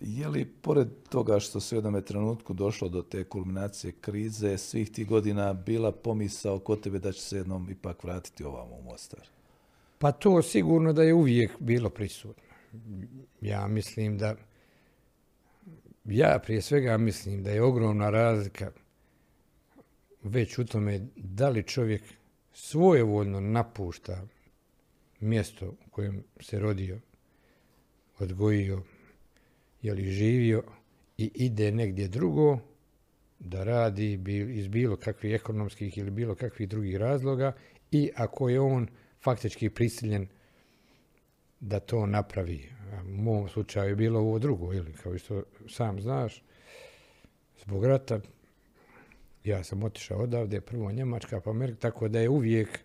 [0.00, 4.90] Je li pored toga što se u jednom trenutku došlo do te kulminacije krize, svih
[4.90, 9.28] tih godina bila pomisao kod tebe da će se jednom ipak vratiti ovamo u Mostar?
[9.98, 12.50] Pa to sigurno da je uvijek bilo prisutno.
[13.40, 14.34] Ja mislim da,
[16.04, 18.70] ja prije svega mislim da je ogromna razlika
[20.22, 22.02] već u tome da li čovjek
[22.52, 24.22] svojevoljno napušta
[25.20, 26.98] mjesto u kojem se rodio,
[28.20, 28.82] odgojio,
[29.82, 30.62] je li živio
[31.18, 32.58] i ide negdje drugo
[33.38, 34.12] da radi
[34.54, 37.52] iz bilo kakvih ekonomskih ili bilo kakvih drugih razloga
[37.90, 38.88] i ako je on
[39.20, 40.26] faktički prisiljen
[41.60, 42.68] da to napravi.
[43.04, 46.42] U mom slučaju je bilo ovo drugo, ili kao što sam znaš,
[47.64, 48.20] zbog rata
[49.44, 52.80] ja sam otišao odavde, prvo Njemačka pa Amerika, tako da je uvijek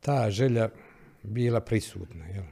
[0.00, 0.68] ta želja
[1.22, 2.26] bila prisutna.
[2.26, 2.44] Jel?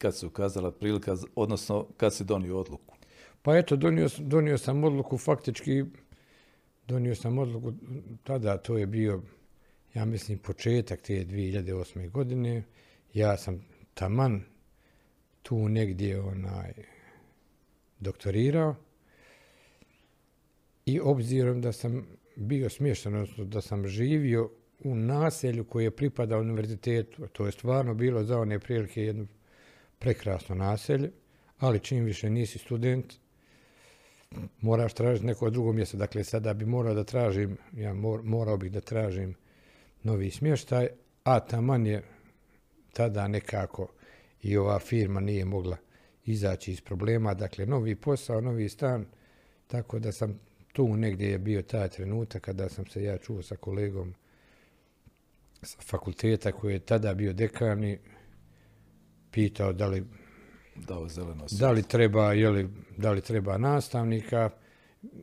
[0.00, 2.94] Kad se ukazala prilika, odnosno kad se donio odluku?
[3.42, 5.84] Pa eto, donio, donio sam odluku faktički,
[6.88, 7.72] donio sam odluku,
[8.24, 9.22] tada to je bio,
[9.94, 12.10] ja mislim, početak te 2008.
[12.10, 12.62] godine.
[13.14, 13.60] Ja sam
[13.94, 14.42] taman
[15.42, 16.72] tu negdje onaj
[18.00, 18.74] doktorirao
[20.86, 24.50] i obzirom da sam bio smješten, odnosno da sam živio
[24.84, 29.26] u naselju koje je pripada univerzitetu, to je stvarno bilo za one prilike jedno
[30.00, 31.10] prekrasno naselje,
[31.58, 33.14] ali čim više nisi student,
[34.60, 35.96] moraš tražiti neko drugo mjesto.
[35.96, 39.34] Dakle, sada bi morao da tražim, ja morao bih da tražim
[40.02, 40.88] novi smještaj,
[41.24, 42.02] a taman je
[42.92, 43.88] tada nekako
[44.42, 45.76] i ova firma nije mogla
[46.24, 47.34] izaći iz problema.
[47.34, 49.06] Dakle, novi posao, novi stan,
[49.66, 50.40] tako da sam
[50.72, 54.14] tu negdje je bio taj trenutak kada sam se ja čuo sa kolegom
[55.62, 57.98] sa fakulteta koji je tada bio dekan i
[59.30, 60.04] pitao da li,
[61.50, 64.50] da li treba, je da li treba nastavnika.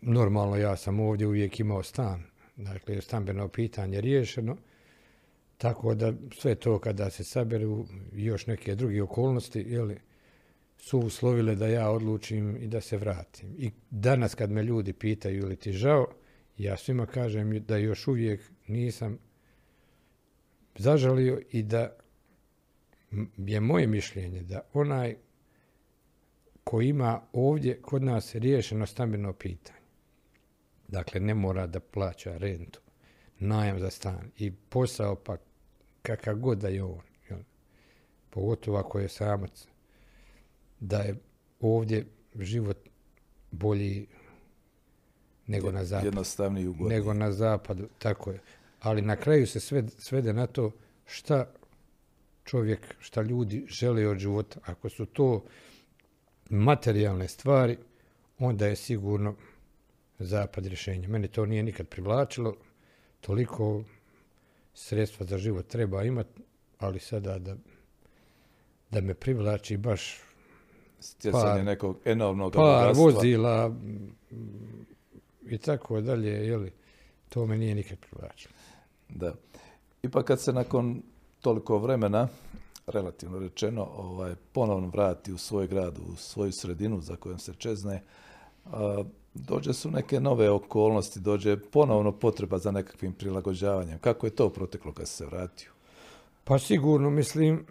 [0.02, 2.24] Normalno ja sam ovdje uvijek imao stan,
[2.56, 4.58] dakle stambeno pitanje riješeno.
[5.58, 9.98] Tako da sve to kada se saberu još neke druge okolnosti, jeli,
[10.78, 13.56] su uslovile da ja odlučim i da se vratim.
[13.58, 16.08] I danas kad me ljudi pitaju ili ti žao,
[16.58, 19.18] ja svima kažem da još uvijek nisam
[20.76, 21.96] zažalio i da
[23.38, 25.16] je moje mišljenje da onaj
[26.64, 29.80] koji ima ovdje kod nas riješeno stambeno pitanje.
[30.88, 32.80] Dakle, ne mora da plaća rentu,
[33.40, 35.38] najam za stan i posao pa
[36.02, 37.02] kakav god da je on.
[38.30, 39.68] Pogotovo ako je samac.
[40.80, 41.16] Da je
[41.60, 42.78] ovdje život
[43.52, 44.08] bolji
[45.48, 46.08] nego na zapadu.
[46.08, 48.40] Jednostavniji Nego na zapadu, tako je.
[48.80, 49.60] Ali na kraju se
[49.98, 50.72] svede na to
[51.06, 51.54] šta
[52.48, 54.60] čovjek, šta ljudi žele od života.
[54.66, 55.44] Ako su to
[56.50, 57.78] materijalne stvari,
[58.40, 59.36] onda je sigurno
[60.20, 61.08] zapad rješenje.
[61.08, 62.56] Meni to nije nikad privlačilo,
[63.22, 63.84] toliko
[64.74, 66.42] sredstva za život treba imati,
[66.80, 67.56] ali sada da,
[68.92, 70.20] da me privlači baš
[71.00, 73.76] stjecanje nekog enormnog par vozila
[75.50, 76.72] i tako dalje, jeli,
[77.30, 78.54] to me nije nikad privlačilo.
[79.10, 79.34] Da.
[80.02, 81.04] Ipak kad se nakon
[81.48, 82.28] toliko vremena,
[82.88, 88.04] relativno rečeno, ovaj, ponovno vrati u svoj grad, u svoju sredinu za kojom se čezne,
[89.34, 94.00] dođe su neke nove okolnosti, dođe ponovno potreba za nekakvim prilagođavanjem.
[94.00, 95.72] Kako je to proteklo kad se vratio?
[96.44, 97.66] Pa sigurno, mislim,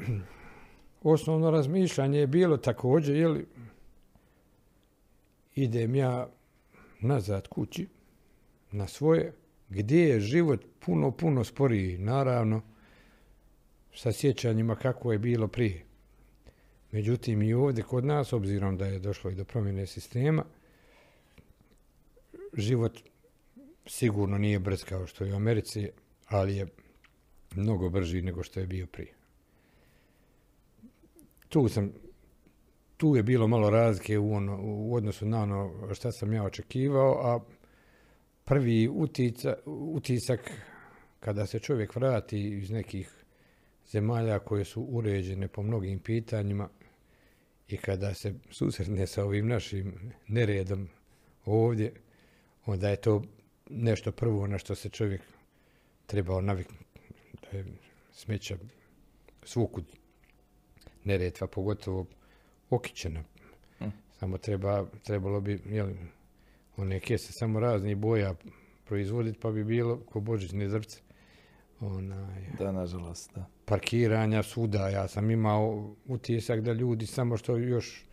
[1.02, 3.46] osnovno razmišljanje je bilo također, jeli,
[5.54, 6.28] idem ja
[7.00, 7.88] nazad kući,
[8.72, 9.34] na svoje,
[9.68, 12.62] gdje je život puno, puno sporiji, naravno,
[13.96, 15.84] sa sjećanjima kako je bilo prije.
[16.92, 20.44] Međutim, i ovdje kod nas, obzirom da je došlo i do promjene sistema,
[22.52, 22.98] život
[23.86, 25.88] sigurno nije brz kao što je u Americi,
[26.26, 26.66] ali je
[27.54, 29.14] mnogo brži nego što je bio prije.
[31.48, 31.92] Tu sam,
[32.96, 34.58] tu je bilo malo razlike u, ono,
[34.92, 37.40] odnosu na ono što sam ja očekivao, a
[38.44, 38.88] prvi
[39.66, 40.50] utisak
[41.20, 43.15] kada se čovjek vrati iz nekih
[43.90, 46.68] zemalja koje su uređene po mnogim pitanjima
[47.68, 50.88] i kada se susretne sa ovim našim neredom
[51.44, 51.92] ovdje,
[52.66, 53.22] onda je to
[53.70, 55.22] nešto prvo na što se čovjek
[56.06, 56.84] trebao naviknuti.
[57.42, 57.64] Da je
[58.12, 58.56] smeća
[59.42, 59.84] svukud
[61.04, 62.06] neretva, pogotovo
[62.70, 63.24] okićena.
[63.78, 63.88] Hm.
[64.18, 65.88] Samo treba, trebalo bi jel,
[66.76, 68.34] one kese samo raznih boja
[68.84, 71.05] proizvoditi, pa bi bilo ko božićne zrce.
[71.80, 73.46] Onaj, da, nažalost, da.
[73.64, 74.88] Parkiranja svuda.
[74.88, 78.04] Ja sam imao utisak da ljudi samo što još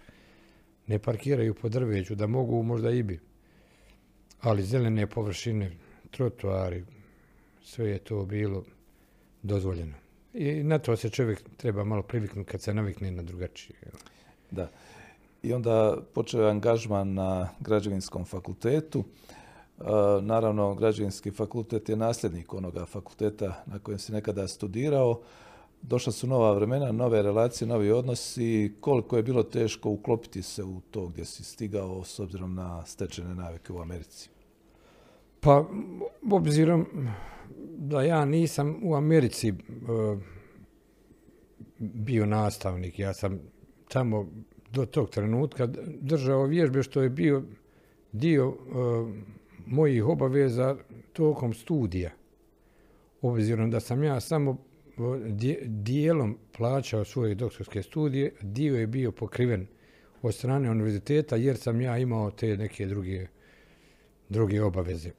[0.88, 3.19] ne parkiraju po drveću, da mogu možda i bi
[4.43, 5.71] ali zelene površine,
[6.12, 6.84] trotoari,
[7.63, 8.63] sve je to bilo
[9.41, 9.93] dozvoljeno.
[10.34, 13.78] I na to se čovjek treba malo priviknuti kad se navikne na drugačije.
[14.52, 14.69] Da.
[15.43, 19.04] I onda počeo je angažman na građevinskom fakultetu.
[19.83, 25.21] E, naravno, građevinski fakultet je nasljednik onoga fakulteta na kojem se nekada studirao.
[25.81, 28.73] Došla su nova vremena, nove relacije, novi odnosi.
[28.79, 33.35] Koliko je bilo teško uklopiti se u to gdje si stigao s obzirom na stečene
[33.35, 34.29] navike u Americi?
[35.39, 35.65] Pa,
[36.31, 36.85] obzirom
[37.77, 39.53] da ja nisam u Americi e,
[41.79, 43.39] bio nastavnik, ja sam
[43.87, 44.27] tamo
[44.71, 45.67] do tog trenutka
[46.01, 47.43] držao vježbe što je bio
[48.11, 49.33] dio e,
[49.65, 50.78] mojih obaveza
[51.13, 52.12] tokom studija.
[53.21, 54.58] Obzirom da sam ja samo
[55.65, 59.67] dijelom plaćao svoje doktorske studije, dio je bio pokriven
[60.21, 63.28] od strane univerziteta jer sam ja imao te neke druge,
[64.30, 65.12] druge obaveze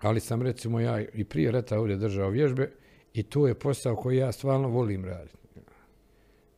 [0.00, 2.70] ali sam recimo ja i prije rata ovdje držao vježbe
[3.14, 5.36] i to je posao koji ja stvarno volim raditi.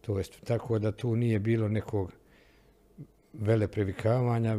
[0.01, 2.12] To jest, tako da tu nije bilo nekog
[3.33, 4.57] vele previkavanja.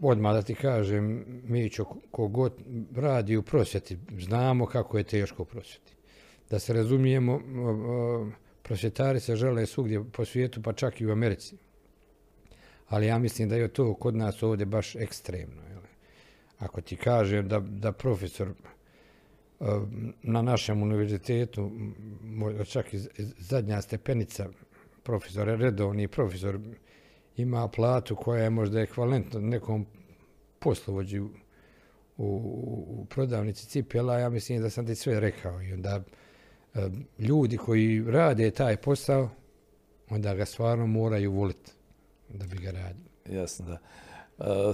[0.00, 2.52] Odmah da ti kažem, Mićo, kogod
[2.94, 5.92] radi u prosvjeti, znamo kako je teško prosvjeti.
[6.50, 7.40] Da se razumijemo,
[8.62, 11.56] prosvjetari se žele svugdje po svijetu, pa čak i u Americi.
[12.88, 15.62] Ali ja mislim da je to kod nas ovdje baš ekstremno.
[16.58, 19.64] Ako ti kažem da, da profesor eh,
[20.22, 21.70] na našem univerzitetu,
[22.70, 22.98] čak i
[23.38, 24.48] zadnja stepenica
[25.02, 26.58] profesora, redovni profesor,
[27.38, 29.86] ima platu koja je možda ekvalentna nekom
[30.58, 31.28] poslovođu
[32.16, 32.26] u,
[32.88, 35.62] u, prodavnici cipela, ja mislim da sam ti sve rekao.
[35.62, 36.02] I onda
[36.74, 39.30] eh, ljudi koji rade taj posao,
[40.10, 41.72] onda ga stvarno moraju voliti
[42.28, 43.08] da bi ga radili.
[43.30, 43.78] Jasno, da.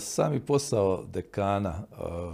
[0.01, 1.83] Sami posao dekana,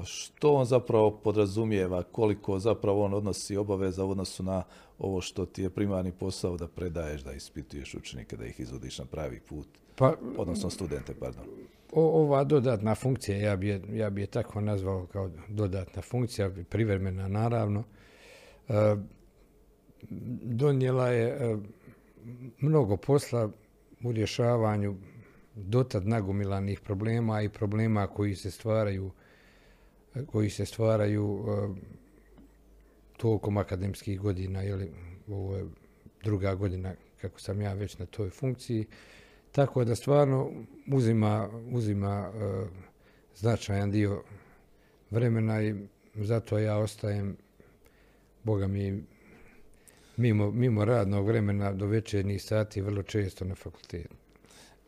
[0.04, 4.62] što on zapravo podrazumijeva, koliko zapravo on odnosi obaveza u odnosu na
[4.98, 9.04] ovo što ti je primarni posao da predaješ, da ispituješ učenike, da ih izvodiš na
[9.04, 11.44] pravi put, pa, odnosno studente, pardon.
[11.92, 17.28] ova dodatna funkcija, ja bi, je, ja bi je tako nazvao kao dodatna funkcija, privremena
[17.28, 17.84] naravno,
[20.42, 21.58] donijela je
[22.60, 23.50] mnogo posla
[24.04, 24.94] u rješavanju
[25.54, 29.10] dotad nagomilanih problema i problema koji se stvaraju
[30.26, 31.76] koji se stvaraju uh,
[33.16, 34.92] tokom akademskih godina, jeli,
[35.28, 35.64] ovo je
[36.22, 38.86] druga godina kako sam ja već na toj funkciji,
[39.52, 40.50] tako da stvarno
[40.86, 42.68] uzima, uzima uh,
[43.36, 44.22] značajan dio
[45.10, 45.74] vremena i
[46.14, 47.36] zato ja ostajem,
[48.44, 49.04] Boga mi,
[50.16, 54.19] mimo, mimo radnog vremena do večernjih sati vrlo često na fakultetu.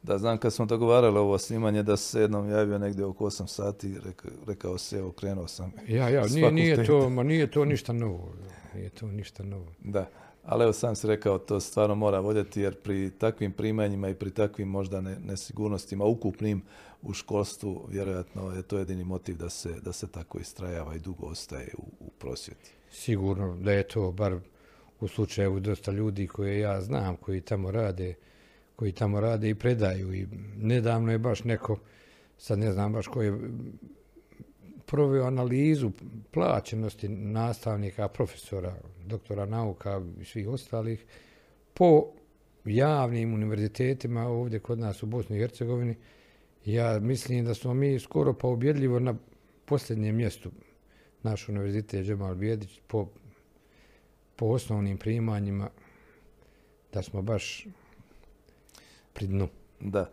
[0.03, 3.95] Da, znam kad smo dogovarali ovo snimanje da se jednom javio negdje oko 8 sati,
[4.05, 5.73] rekao, rekao se, evo, krenuo sam.
[5.89, 8.33] Ja, ja, nije, nije, to, ma nije to ništa novo.
[8.75, 9.67] Nije to ništa novo.
[9.85, 10.09] Da,
[10.45, 14.31] ali evo sam si rekao, to stvarno mora voljeti jer pri takvim primanjima i pri
[14.31, 16.63] takvim možda ne, nesigurnostima ukupnim
[17.03, 21.27] u školstvu, vjerojatno je to jedini motiv da se, da se tako istrajava i dugo
[21.27, 22.71] ostaje u, u prosvjeti.
[22.91, 24.39] Sigurno da je to, bar
[25.01, 28.15] u slučaju dosta ljudi koje ja znam, koji tamo rade,
[28.83, 30.14] koji tamo rade i predaju.
[30.14, 30.26] I
[30.57, 31.78] nedavno je baš neko,
[32.39, 33.39] sad ne znam baš ko je
[34.87, 35.91] proveo analizu
[36.30, 38.74] plaćenosti nastavnika, profesora,
[39.07, 41.05] doktora nauka i svih ostalih
[41.74, 42.07] po
[42.64, 45.97] javnim univerzitetima ovdje kod nas u Bosni i Hercegovini.
[46.64, 49.14] Ja mislim da smo mi skoro pa objedljivo na
[49.64, 50.51] posljednjem mjestu
[51.22, 53.09] naš univerzitet Džemal Bijedić po,
[54.37, 55.70] po osnovnim primanjima
[56.93, 57.66] da smo baš
[59.13, 59.49] pri dnu.
[59.81, 60.11] Da,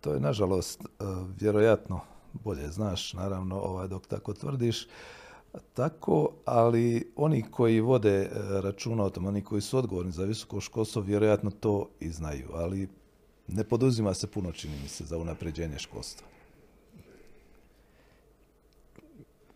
[0.00, 1.06] to je nažalost uh,
[1.40, 2.00] vjerojatno
[2.32, 4.88] bolje znaš, naravno, ovaj, dok tako tvrdiš,
[5.74, 10.60] tako, ali oni koji vode uh, računa o tom, oni koji su odgovorni za visoko
[10.60, 12.88] školstvo, vjerojatno to i znaju, ali
[13.48, 16.26] ne poduzima se puno, čini mi se, za unapređenje školstva.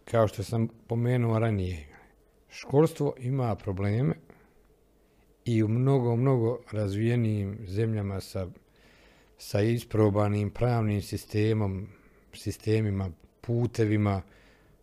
[0.05, 1.89] Kao što sam pomenuo ranije,
[2.49, 4.14] školstvo ima probleme,
[5.45, 8.47] i u mnogo, mnogo razvijenijim zemljama sa,
[9.41, 11.86] sa isprobanim pravnim sistemom,
[12.34, 13.11] sistemima,
[13.41, 14.22] putevima,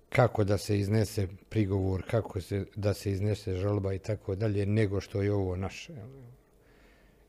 [0.10, 5.02] kako da se iznese prigovor, kako se, da se iznese žalba i tako dalje, nego
[5.02, 5.94] što je ovo naše.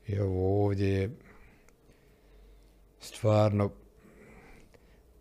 [0.06, 1.10] I ovo ovdje je
[3.00, 3.70] stvarno,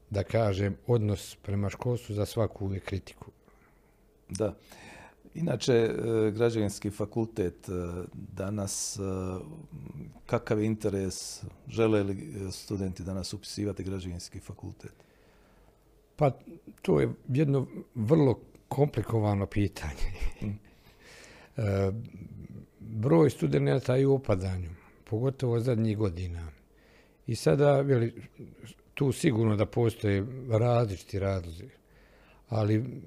[0.09, 3.31] da kažem, odnos prema školstvu za svaku je kritiku.
[4.29, 4.55] Da.
[5.37, 7.71] Inače, e, građevinski fakultet e,
[8.13, 9.01] danas, e,
[10.25, 14.93] kakav je interes, žele li studenti danas upisivati građevinski fakultet?
[16.15, 16.31] Pa,
[16.81, 20.11] to je jedno vrlo komplikovano pitanje.
[20.41, 20.47] Mm.
[22.79, 24.69] Broj studenta je u opadanju,
[25.09, 26.51] pogotovo zadnjih godina.
[27.27, 28.21] I sada, jeli,
[28.93, 31.69] tu sigurno da postoje različiti razlozi,
[32.49, 33.01] ali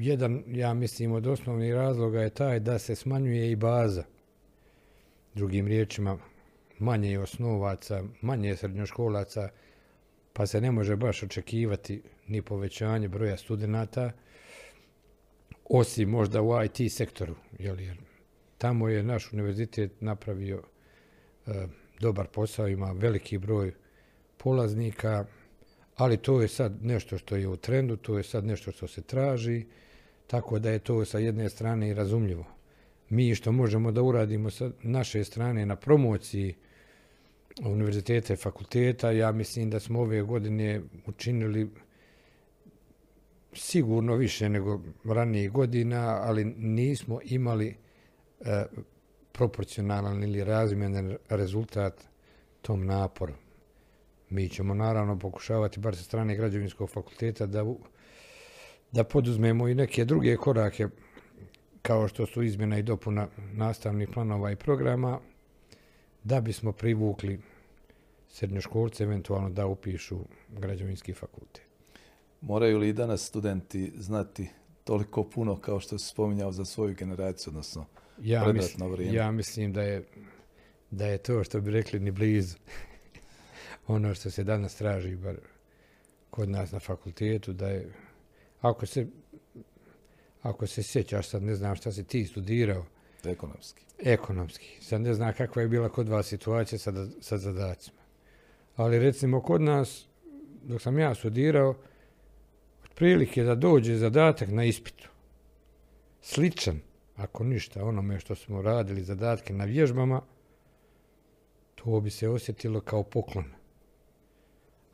[0.00, 4.04] jedan, ja mislim, od osnovnih razloga je taj da se smanjuje i baza.
[5.34, 6.18] Drugim riječima,
[6.78, 9.48] manje je osnovaca, manje je srednjoškolaca,
[10.32, 14.10] pa se ne može baš očekivati ni povećanje broja studenta,
[15.64, 17.96] osim možda u IT sektoru, jer
[18.58, 20.62] tamo je naš univerzitet napravio
[21.46, 21.66] e,
[22.00, 23.72] dobar posao, ima veliki broj
[24.36, 25.24] polaznika,
[25.96, 29.02] ali to je sad nešto što je u trendu, to je sad nešto što se
[29.02, 29.64] traži,
[30.26, 32.44] tako da je to sa jedne strane i razumljivo.
[33.08, 36.54] Mi što možemo da uradimo sa naše strane na promociji
[37.64, 41.68] univerziteta i fakulteta, ja mislim da smo ove godine učinili
[43.52, 47.76] sigurno više nego ranije godina, ali nismo imali
[48.40, 48.64] e,
[49.32, 52.04] proporcionalan ili razmjenen rezultat
[52.62, 53.34] tom naporu.
[54.32, 57.64] Mi ćemo naravno pokušavati, bar sa strane građevinskog fakulteta, da,
[58.92, 60.88] da poduzmemo i neke druge korake,
[61.82, 65.20] kao što su izmjena i dopuna nastavnih planova i programa,
[66.24, 67.40] da bismo privukli
[68.28, 70.18] srednjoškolce, eventualno da upišu
[70.48, 71.62] građevinski fakultet.
[72.40, 74.48] Moraju li danas studenti znati
[74.84, 77.86] toliko puno kao što se spominjao za svoju generaciju, odnosno
[78.22, 79.16] ja predratno vrijeme?
[79.16, 80.04] Ja mislim da je,
[80.90, 82.56] da je to što bi rekli ni blizu
[83.86, 85.36] ono što se danas traži bar
[86.30, 87.92] kod nas na fakultetu da je
[88.60, 89.06] ako se
[90.42, 92.84] ako se sjećaš sad ne znam šta si ti studirao.
[93.24, 93.82] Ekonomski.
[93.98, 94.78] Ekonomski.
[94.80, 97.98] Sad ne znam kakva je bila kod vas situacija sa, sa zadacima.
[98.76, 100.06] Ali recimo kod nas
[100.62, 101.74] dok sam ja studirao
[102.84, 105.08] otprilike da dođe zadatak na ispitu.
[106.20, 106.80] Sličan
[107.16, 110.22] ako ništa onome što smo radili zadatke na vježbama
[111.74, 113.61] to bi se osjetilo kao poklon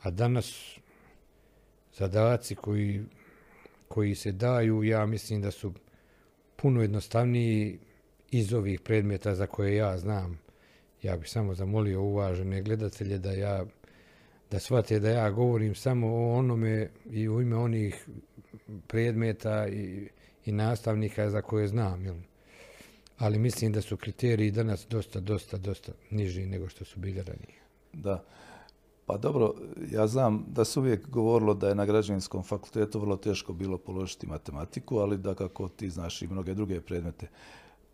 [0.03, 0.79] A danas
[1.95, 3.05] zadaci koji,
[3.89, 5.73] koji se daju, ja mislim da su
[6.57, 7.79] puno jednostavniji
[8.31, 10.39] iz ovih predmeta za koje ja znam
[11.03, 13.65] Ja bih samo zamolio uvažene gledatelje da ja
[14.51, 18.09] da shvate da ja govorim samo o onome i u ime onih
[18.87, 20.09] predmeta i,
[20.45, 22.05] i nastavnika za koje znam.
[22.05, 22.17] Jel?
[23.19, 27.59] Ali mislim da su kriteriji danas dosta, dosta, dosta niži nego što su bili ranije.
[27.93, 28.25] Da.
[29.09, 29.55] Pa dobro,
[29.93, 34.27] ja znam da se uvijek govorilo da je na građevinskom fakultetu vrlo teško bilo položiti
[34.27, 37.29] matematiku, ali da kako ti znaš i mnoge druge predmete.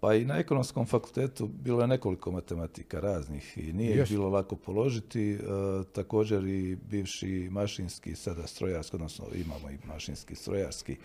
[0.01, 5.33] Pa i na ekonomskom fakultetu bilo je nekoliko matematika raznih i nije bilo lako položiti.
[5.33, 5.39] E,
[5.93, 10.97] također i bivši mašinski, sada strojarski, odnosno imamo i mašinski, strojarski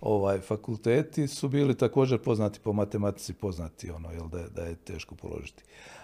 [0.00, 5.14] ovaj, fakulteti su bili također poznati po matematici, poznati ono, jel, da, da je teško
[5.14, 5.62] položiti.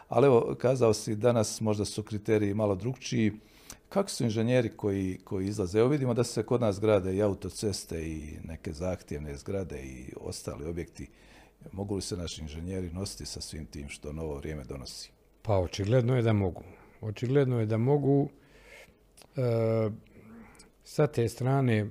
[0.08, 3.32] Ali evo, kazao si, danas možda su kriteriji malo drugčiji.
[3.92, 5.78] Kako su inženjeri koji, koji izlaze?
[5.78, 10.64] Evo vidimo da se kod nas grade i autoceste i neke zahtjevne zgrade i ostali
[10.64, 11.08] objekti
[11.72, 15.10] Mogu li se naši inženjeri nositi sa svim tim što novo vrijeme donosi?
[15.42, 16.62] Pa očigledno je da mogu.
[17.00, 18.28] Očigledno je da mogu.
[19.36, 19.90] E,
[20.84, 21.86] sa te strane,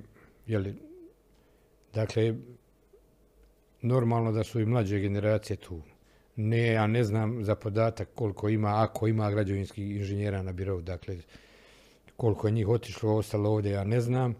[0.46, 0.74] jeli,
[1.94, 2.34] dakle,
[3.82, 5.82] normalno da su i mlađe generacije tu.
[6.36, 11.18] Ne, ja ne znam za podatak koliko ima, ako ima građevinskih inženjera na birovu, dakle,
[12.22, 14.34] koliko je njih otišlo, ostalo ovdje, ja ne znam,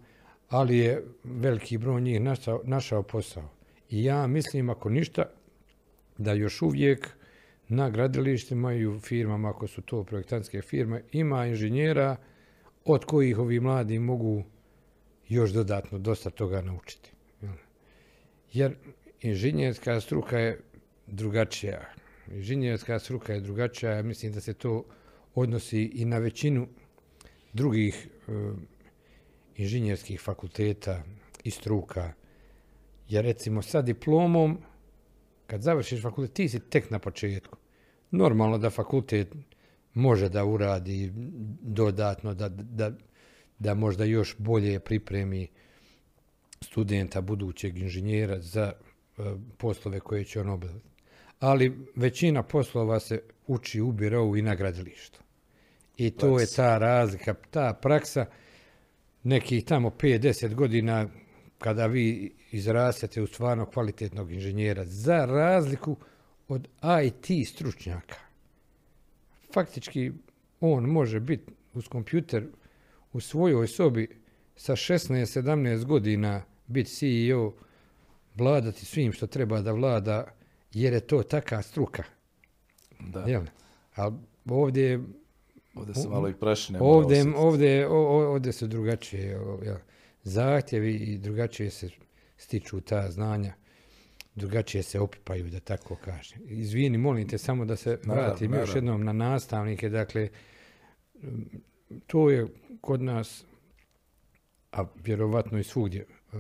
[0.49, 3.49] ali je veliki broj njih našao, našao posao.
[3.91, 5.25] I ja mislim, ako ništa,
[6.19, 7.09] da još uvijek
[7.69, 12.17] na gradilištima i u firmama, ako su to projektantske firme, ima inženjera
[12.85, 14.45] od kojih ovi mladi mogu
[15.29, 17.11] još dodatno dosta toga naučiti.
[18.53, 18.77] Jer
[19.21, 20.61] inženjerska struka je
[21.07, 21.81] drugačija.
[22.33, 24.85] Inženjerska struka je drugačija, ja mislim da se to
[25.35, 26.67] odnosi i na većinu
[27.53, 28.33] drugih e,
[29.57, 31.03] inženjerskih fakulteta
[31.45, 32.13] i struka.
[33.09, 34.59] Jer recimo sa diplomom,
[35.47, 37.59] kad završiš fakultet, ti si tek na početku.
[38.11, 39.35] Normalno da fakultet
[39.95, 41.13] može da uradi
[41.61, 42.93] dodatno, da, da,
[43.59, 45.49] da možda još bolje pripremi
[46.61, 49.23] studenta, budućeg inženjera za e,
[49.59, 50.89] poslove koje će on obaviti.
[51.41, 55.21] Ali većina poslova se uči u birovu i na gradilištu.
[55.97, 58.27] I to je ta razlika, ta praksa
[59.23, 61.09] nekih tamo 5-10 godina
[61.59, 65.97] kada vi izrastete u stvarno kvalitetnog inženjera, za razliku
[66.49, 66.69] od
[67.05, 68.17] IT stručnjaka.
[69.55, 70.13] Faktički,
[70.61, 72.47] on može biti uz kompjuter
[73.13, 74.09] u svojoj sobi
[74.57, 77.53] sa 16-17 godina biti CEO,
[78.35, 80.25] vladati svim što treba da vlada,
[80.73, 82.03] jer je to taka struka.
[83.01, 83.21] Da.
[83.21, 83.45] Jel?
[83.95, 84.15] Ali
[84.49, 85.01] ovdje...
[85.75, 86.79] Ovdje se malo i prašine.
[86.81, 89.41] Ovdje, ovdje, ovdje se drugačije.
[89.63, 89.77] Jel?
[90.23, 91.91] zahtjevi i drugačije se
[92.37, 93.55] stiču ta znanja,
[94.35, 96.41] drugačije se opipaju, da tako kažem.
[96.47, 99.89] Izvini, molim te samo da se vratim još jednom na nastavnike.
[99.89, 100.29] Dakle,
[102.07, 102.47] to je
[102.81, 103.45] kod nas,
[104.73, 106.37] a vjerovatno i svugdje, e,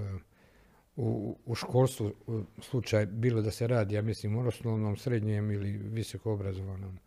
[0.97, 2.12] u, u školstvu
[2.59, 6.99] slučaj bilo da se radi, ja mislim, u osnovnom, srednjem ili visokoobrazovanom,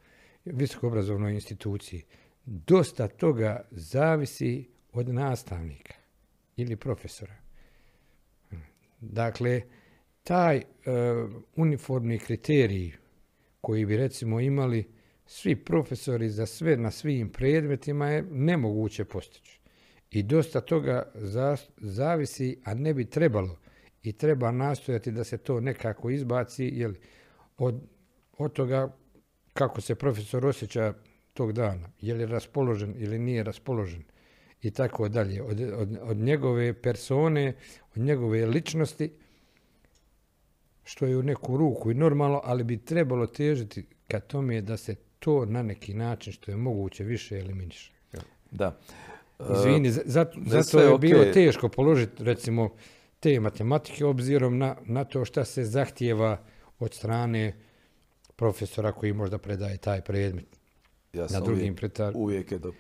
[0.46, 2.04] visokoobrazovnoj instituciji.
[2.46, 5.94] Dosta toga zavisi od nastavnika
[6.56, 7.36] ili profesora.
[9.00, 9.62] Dakle,
[10.24, 10.64] taj e,
[11.56, 12.92] uniformni kriterij
[13.62, 14.88] koji bi recimo imali
[15.26, 19.60] svi profesori za sve na svim predmetima je nemoguće postići.
[20.12, 21.12] I dosta toga
[21.78, 23.58] zavisi, a ne bi trebalo.
[24.04, 26.94] I treba nastojati da se to nekako izbaci jer
[27.58, 27.82] od,
[28.38, 28.96] od toga
[29.56, 30.94] kako se profesor osjeća
[31.34, 31.90] tog dana.
[32.02, 34.04] Je li raspoložen ili nije raspoložen
[34.62, 35.42] i tako dalje.
[35.44, 37.54] Od, od, od njegove persone,
[37.96, 39.12] od njegove ličnosti,
[40.84, 44.96] što je u neku ruku i normalno, ali bi trebalo težiti ka tome da se
[45.20, 47.92] to na neki način što je moguće više eliminiše.
[48.52, 48.80] Da.
[49.58, 52.70] Izvini, zato, zato je bilo teško položiti recimo
[53.20, 56.44] te matematike obzirom na, na to šta se zahtjeva
[56.80, 57.54] od strane
[58.36, 60.60] profesora koji možda predaje taj predmet
[61.16, 62.74] ja sam na drugim uvijek, uvijek je do,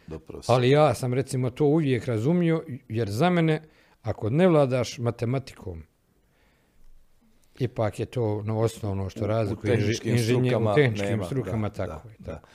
[0.47, 3.62] Ali ja sam recimo to uvijek razumio, jer za mene,
[4.01, 5.84] ako ne vladaš matematikom,
[7.60, 12.16] ipak je to no, osnovno što razlikuje inženjer u tehničkim strukama, tako je.
[12.26, 12.47] Tako.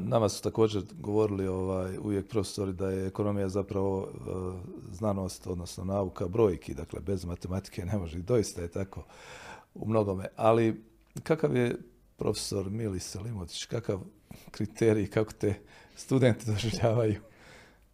[0.00, 4.08] nama su također govorili ovaj, uvijek profesori da je ekonomija zapravo
[4.90, 9.04] znanost, odnosno nauka brojki, dakle bez matematike ne može i doista je tako
[9.74, 10.26] u mnogome.
[10.36, 10.84] Ali
[11.22, 11.76] kakav je
[12.20, 14.00] profesor Mili Selimović, kakav
[14.50, 15.54] kriteriji kako te
[15.96, 17.20] studenti doživljavaju?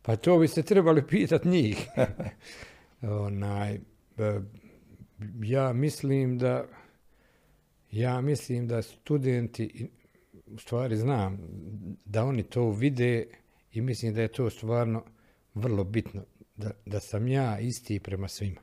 [0.03, 1.87] Pa to biste trebali pitati njih.
[3.27, 3.81] Onaj, e,
[5.43, 6.67] ja mislim da
[7.91, 9.89] ja mislim da studenti
[10.47, 11.39] u stvari znam
[12.05, 13.27] da oni to vide
[13.73, 15.05] i mislim da je to stvarno
[15.55, 16.25] vrlo bitno,
[16.57, 18.61] da, da sam ja isti prema svima.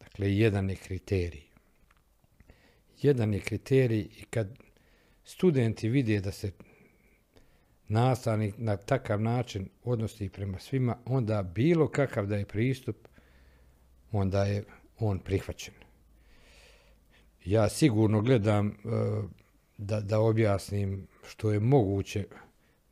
[0.00, 1.42] Dakle, jedan je kriterij.
[3.02, 4.58] Jedan je kriterij i kad
[5.28, 6.52] studenti vide da se
[7.88, 13.08] nastavnik na takav način odnosi prema svima, onda bilo kakav da je pristup,
[14.12, 14.64] onda je
[14.98, 15.74] on prihvaćen.
[17.44, 18.72] Ja sigurno gledam e,
[19.78, 22.24] da, da objasnim što je moguće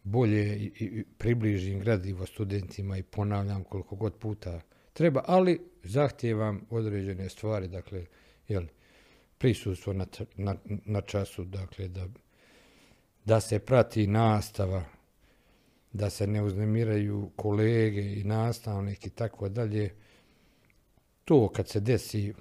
[0.02, 4.60] bolje i, približim gradivo studentima i ponavljam koliko god puta
[4.92, 8.06] treba, ali zahtijevam određene stvari, dakle,
[8.48, 8.64] jel,
[9.38, 10.06] prisustvo na,
[10.36, 12.06] na, na času, dakle, da,
[13.26, 14.84] da se prati nastava,
[15.92, 19.94] da se ne uznemiraju kolege i nastavnik i tako dalje.
[21.24, 22.34] To kad se desi,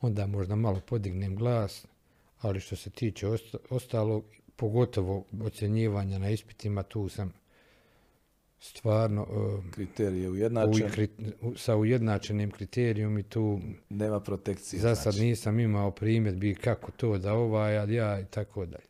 [0.00, 1.86] onda možda malo podignem glas,
[2.40, 3.28] ali što se tiče
[3.70, 4.24] ostalog,
[4.56, 7.32] pogotovo ocjenjivanja na ispitima, tu sam
[8.58, 11.08] stvarno e, kriterije ujednačen.
[11.56, 14.80] sa ujednačenim kriterijom i tu nema protekcije.
[14.80, 15.26] Za sad znači.
[15.26, 18.84] nisam imao primjedbi kako to da ovaj, a ja i tako dalje.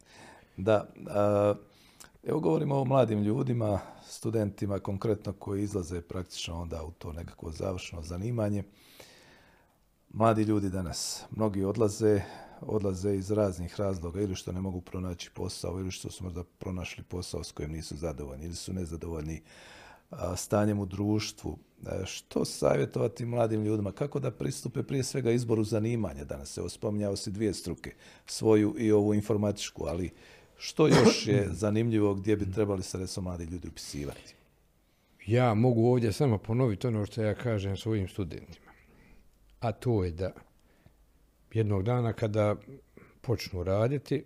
[0.56, 0.86] Da,
[2.22, 8.02] evo govorimo o mladim ljudima, studentima konkretno koji izlaze praktično onda u to nekako završno
[8.02, 8.64] zanimanje.
[10.08, 12.22] Mladi ljudi danas, mnogi odlaze,
[12.60, 17.04] odlaze iz raznih razloga ili što ne mogu pronaći posao ili što su možda pronašli
[17.04, 19.42] posao s kojim nisu zadovoljni ili su nezadovoljni
[20.36, 21.58] stanjem u društvu.
[21.86, 23.92] E, što savjetovati mladim ljudima?
[23.92, 26.24] Kako da pristupe prije svega izboru zanimanja?
[26.24, 27.94] Danas se spominjao si dvije struke,
[28.26, 30.10] svoju i ovu informatičku, ali
[30.56, 34.34] što još je zanimljivo gdje bi trebali se mladi ljudi upisivati?
[35.26, 38.72] Ja mogu ovdje samo ponoviti ono što ja kažem svojim studentima.
[39.60, 40.32] A to je da
[41.52, 42.56] jednog dana kada
[43.20, 44.24] počnu raditi,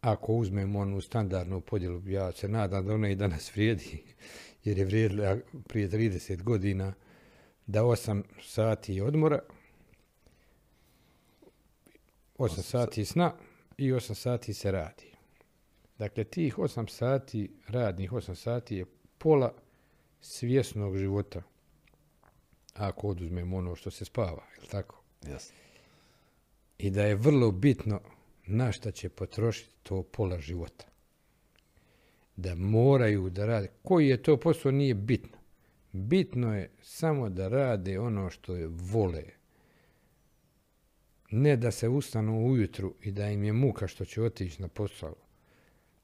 [0.00, 4.02] ako uzmemo onu standardnu podjelu, ja se nadam da ona i danas vrijedi,
[4.64, 5.36] jer je vrijedila
[5.68, 6.92] prije 30 godina,
[7.66, 9.38] da 8 sati odmora,
[12.38, 13.32] 8 sati sna
[13.78, 15.11] i 8 sati se radi.
[16.02, 18.84] Dakle, tih 8 sati, radnih 8 sati je
[19.18, 19.54] pola
[20.20, 21.42] svjesnog života.
[22.74, 25.02] Ako oduzmemo ono što se spava, je li tako?
[25.28, 25.62] Jasno
[26.82, 28.00] i da je vrlo bitno
[28.46, 30.86] na šta će potrošiti to pola života.
[32.36, 33.68] Da moraju da rade.
[33.82, 35.38] Koji je to posao nije bitno.
[35.92, 39.24] Bitno je samo da rade ono što je vole.
[41.30, 45.14] Ne da se ustanu ujutru i da im je muka što će otići na posao,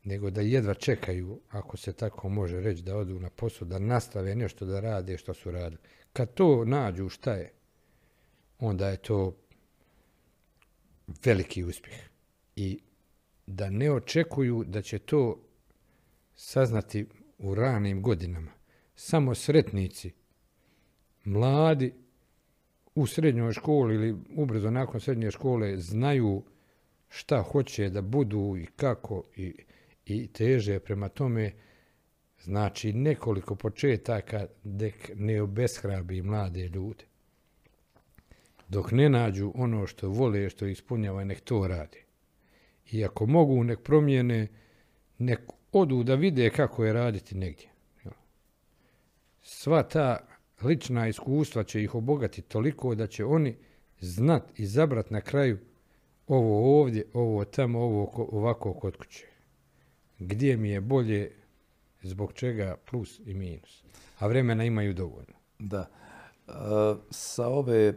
[0.05, 4.35] nego da jedva čekaju, ako se tako može reći, da odu na posao, da nastave
[4.35, 5.83] nešto da rade što su radili.
[6.13, 7.53] Kad to nađu šta je,
[8.59, 9.37] onda je to
[11.25, 11.99] veliki uspjeh.
[12.57, 12.81] I
[13.47, 15.45] da ne očekuju da će to
[16.35, 17.07] saznati
[17.39, 18.51] u ranim godinama.
[18.95, 20.13] Samo sretnici,
[21.25, 21.95] mladi
[22.95, 26.43] u srednjoj školi ili ubrzo nakon srednje škole znaju
[27.09, 29.55] šta hoće da budu i kako i,
[30.17, 31.53] i teže prema tome
[32.41, 37.05] znači nekoliko početaka dek ne obeshrabi mlade ljude
[38.69, 42.05] dok ne nađu ono što vole, što ispunjava, nek to radi.
[42.91, 44.49] I ako mogu, nek promijene,
[45.19, 45.41] nek
[45.73, 47.69] odu da vide kako je raditi negdje.
[49.43, 50.27] Sva ta
[50.63, 53.57] lična iskustva će ih obogati toliko da će oni
[54.01, 54.67] znat i
[55.11, 55.59] na kraju
[56.27, 59.28] ovo ovdje, ovo tamo, ovo ovako kod kuće.
[60.19, 61.33] Gdje mi je bolje,
[62.03, 63.83] zbog čega plus i minus.
[64.19, 65.35] A vremena imaju dovoljno.
[65.59, 65.89] Da.
[67.11, 67.95] sa ove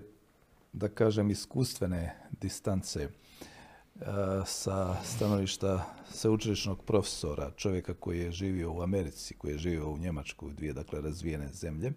[0.74, 3.10] da kažem, iskustvene distance e,
[4.46, 10.54] sa stanovišta sveučilišnog profesora, čovjeka koji je živio u Americi, koji je živio u Njemačkoj,
[10.54, 11.94] dvije dakle razvijene zemlje,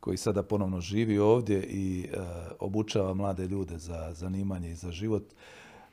[0.00, 2.16] koji sada ponovno živi ovdje i e,
[2.60, 5.24] obučava mlade ljude za zanimanje i za život.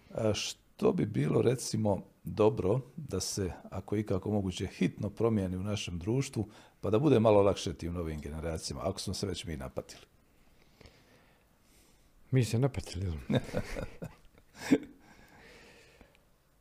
[0.10, 5.64] E, što bi bilo recimo dobro da se, ako i kako moguće, hitno promijeni u
[5.64, 6.50] našem društvu,
[6.82, 10.06] pa da bude malo lakše tim novim generacijama, ako smo se već mi napatili.
[12.32, 13.20] Mi se napatili.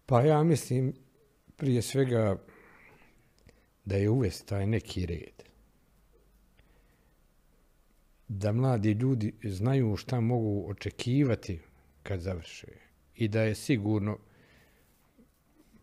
[0.06, 0.94] pa ja mislim
[1.56, 2.36] prije svega
[3.84, 5.42] da je uvesti taj neki red.
[8.28, 11.60] Da mladi ljudi znaju šta mogu očekivati
[12.02, 12.66] kad završe.
[13.14, 14.18] I da je sigurno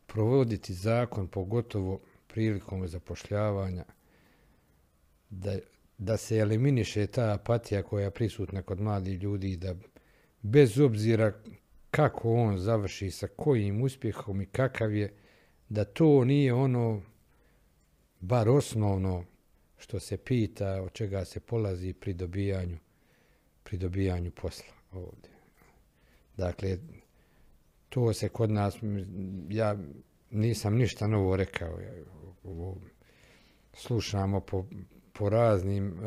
[0.08, 3.86] provoditi zakon, pogotovo prilikom zapošljavanja,
[5.30, 5.58] da
[5.98, 9.76] da se eliminiše ta apatija koja je prisutna kod mladih ljudi, da
[10.42, 11.34] bez obzira
[11.92, 15.14] kako on završi, sa kojim uspjehom i kakav je,
[15.70, 17.02] da to nije ono
[18.20, 19.26] bar osnovno
[19.78, 22.78] što se pita, od čega se polazi pri dobijanju,
[23.64, 25.32] pri dobijanju posla ovdje.
[26.38, 26.78] Dakle,
[27.90, 28.78] to se kod nas,
[29.50, 29.78] ja
[30.32, 31.80] nisam ništa novo rekao.
[33.74, 34.66] Slušamo po,
[35.14, 36.00] po raznim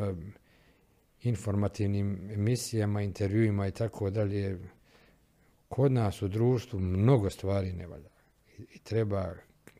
[1.21, 4.59] informativnim emisijama, intervjuima i tako dalje.
[5.69, 8.09] Kod nas u društvu mnogo stvari ne valja.
[8.57, 9.33] I treba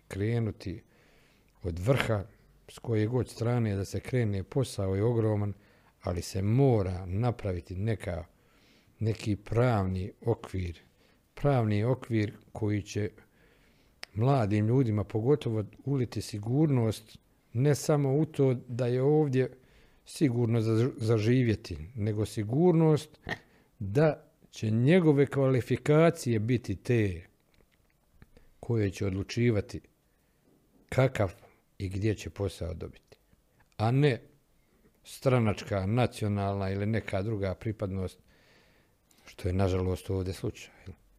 [0.08, 0.84] krenuti
[1.64, 2.24] od vrha
[2.68, 5.54] s koje god strane da se krene posao je ogroman,
[6.02, 8.26] ali se mora napraviti neka,
[9.00, 10.82] neki pravni okvir,
[11.34, 13.10] pravni okvir koji će
[14.14, 17.18] mladim ljudima pogotovo uliti sigurnost
[17.54, 19.52] ne samo u to da je ovdje
[20.06, 20.62] sigurno
[20.98, 23.20] zaživjeti, nego sigurnost
[23.80, 27.26] da će njegove kvalifikacije biti te
[28.60, 29.82] koje će odlučivati
[30.90, 31.34] kakav
[31.78, 33.18] i gdje će posao dobiti.
[33.78, 34.22] A ne
[35.04, 38.20] stranačka, nacionalna ili neka druga pripadnost,
[39.26, 40.72] što je nažalost ovdje slučaj.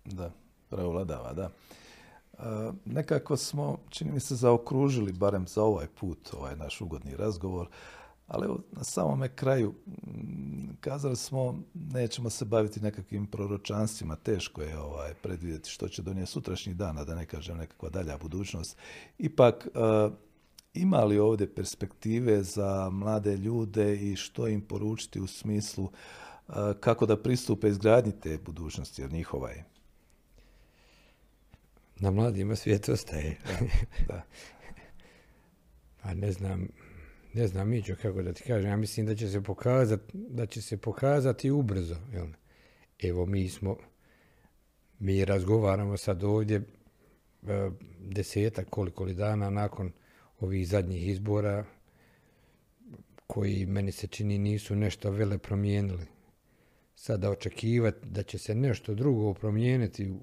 [0.05, 0.30] Da,
[0.68, 1.50] prevladava, da.
[2.84, 7.68] nekako smo, čini mi se, zaokružili, barem za ovaj put, ovaj naš ugodni razgovor,
[8.26, 9.74] ali na samome kraju
[10.80, 16.74] kazali smo nećemo se baviti nekakvim proročanstvima, teško je ovaj, predvidjeti što će donijeti sutrašnji
[16.74, 18.76] dan, a da ne kažem nekakva dalja budućnost.
[19.18, 19.68] Ipak,
[20.74, 25.90] ima li ovdje perspektive za mlade ljude i što im poručiti u smislu
[26.80, 29.71] kako da pristupe izgradnji te budućnosti, jer njihova je?
[32.03, 33.36] Na mladima svijet ostaje.
[34.09, 34.22] Da,
[36.03, 36.68] Pa ne znam,
[37.34, 40.62] ne znam Mićo kako da ti kažem, ja mislim da će se pokazati, da će
[40.62, 41.96] se pokazati ubrzo.
[42.12, 42.26] Jel?
[43.03, 43.76] Evo mi smo,
[44.98, 46.62] mi razgovaramo sad ovdje e,
[48.00, 49.92] desetak koliko li dana nakon
[50.40, 51.64] ovih zadnjih izbora
[53.26, 56.07] koji meni se čini nisu nešto vele promijenili.
[56.94, 60.14] Sada očekivati da će se nešto drugo promijeniti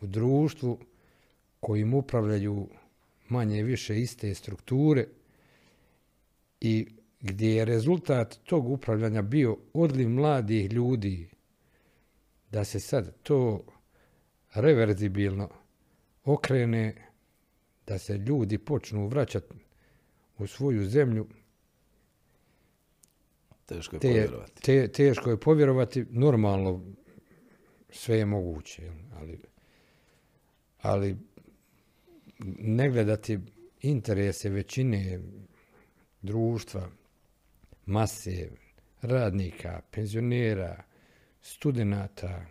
[0.00, 0.78] u društvu
[1.66, 2.68] kojim upravljaju
[3.28, 5.06] manje više iste strukture
[6.60, 6.86] i
[7.20, 11.28] gdje je rezultat tog upravljanja bio odliv mladih ljudi,
[12.50, 13.64] da se sad to
[14.54, 15.48] reverzibilno
[16.24, 16.94] okrene,
[17.86, 19.54] da se ljudi počnu vraćati
[20.38, 21.26] u svoju zemlju,
[23.66, 24.62] teško je povjerovati.
[24.62, 26.84] Te, teško je povjerovati, normalno
[27.90, 29.40] sve je moguće, ali,
[30.82, 31.16] ali
[32.58, 33.38] ne gledati
[33.82, 35.20] interese većine
[36.22, 36.88] društva,
[37.86, 38.50] mase,
[39.02, 40.82] radnika, penzionera,
[41.40, 42.46] studenata,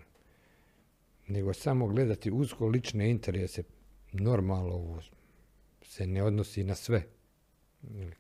[1.28, 3.64] nego samo gledati usko lične interese,
[4.12, 5.02] normalno
[5.84, 7.04] se ne odnosi na sve.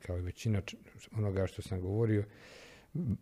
[0.05, 0.61] Kao i većina
[1.11, 2.25] onoga što sam govorio,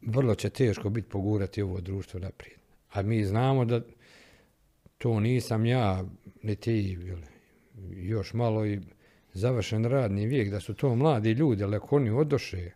[0.01, 2.59] vrlo će teško biti pogurati ovo društvo naprijed.
[2.91, 3.81] A mi znamo da
[4.97, 6.05] to nisam ja,
[6.43, 6.97] ni ti,
[7.91, 8.79] još malo i
[9.33, 12.71] završen radni vijek, da su to mladi ljudi, ali ako oni odoše,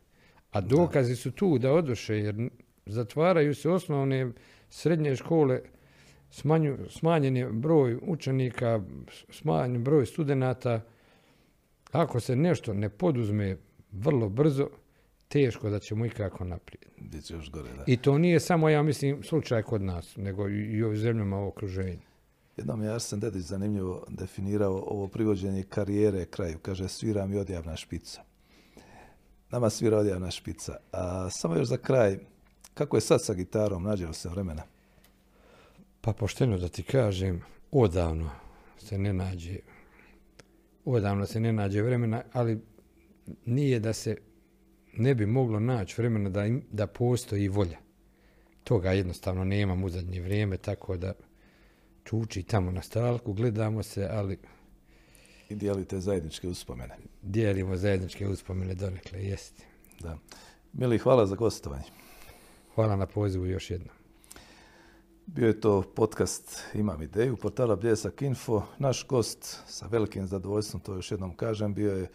[0.52, 2.50] a dokazi su tu da odoše, jer
[2.86, 4.32] zatvaraju se osnovne
[4.70, 5.62] srednje škole,
[6.90, 8.82] smanjen je broj učenika,
[9.30, 10.82] smanjen broj studenata.
[11.92, 13.58] Ako se nešto ne poduzme
[13.92, 14.70] vrlo brzo,
[15.28, 16.86] teško da ćemo ikako naprijed.
[17.88, 22.00] I to nije samo, ja mislim, slučaj kod nas, nego i u zemljama u okruženju.
[22.58, 26.60] Jednom je Arsen Dedić zanimljivo definirao ovo privođenje karijere kraju.
[26.62, 28.22] Kaže, svira mi odjavna špica.
[29.50, 30.76] Nama svira odjavna špica.
[30.92, 32.20] A samo još za kraj,
[32.74, 33.84] kako je sad sa gitarom?
[33.84, 34.64] Nađe li se vremena?
[36.02, 37.42] Pa pošteno da ti kažem,
[37.72, 38.30] odavno
[38.78, 39.60] se ne nađe
[40.86, 42.60] odavno se ne nađe vremena, ali
[43.46, 44.18] nije da se
[44.94, 46.42] ne bi moglo naći vremena da,
[46.72, 47.78] da postoji volja.
[48.64, 51.14] Toga jednostavno nemam u zadnje vrijeme, tako da
[52.08, 54.38] čuči tamo na stalku, gledamo se, ali...
[55.50, 56.96] I dijelite zajedničke uspomene.
[57.22, 59.64] Dijelimo zajedničke uspomene, donekle, jeste.
[60.00, 60.18] Da.
[60.74, 61.84] Mili, hvala za gostovanje.
[62.76, 63.96] Hvala na pozivu još jednom.
[65.26, 68.64] Bio je to podcast Imam ideju, portala Bljesak Info.
[68.78, 72.08] Naš gost sa velikim zadovoljstvom, to još jednom kažem, bio je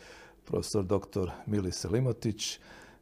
[0.44, 1.30] profesor dr.
[1.46, 2.58] Mili Selimotić,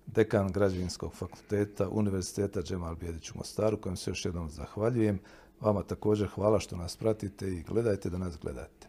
[0.07, 5.18] dekan Građevinskog fakulteta Univerziteta Džemal Bjedić u Mostaru, kojem se još jednom zahvaljujem.
[5.61, 8.88] Vama također hvala što nas pratite i gledajte da nas gledate.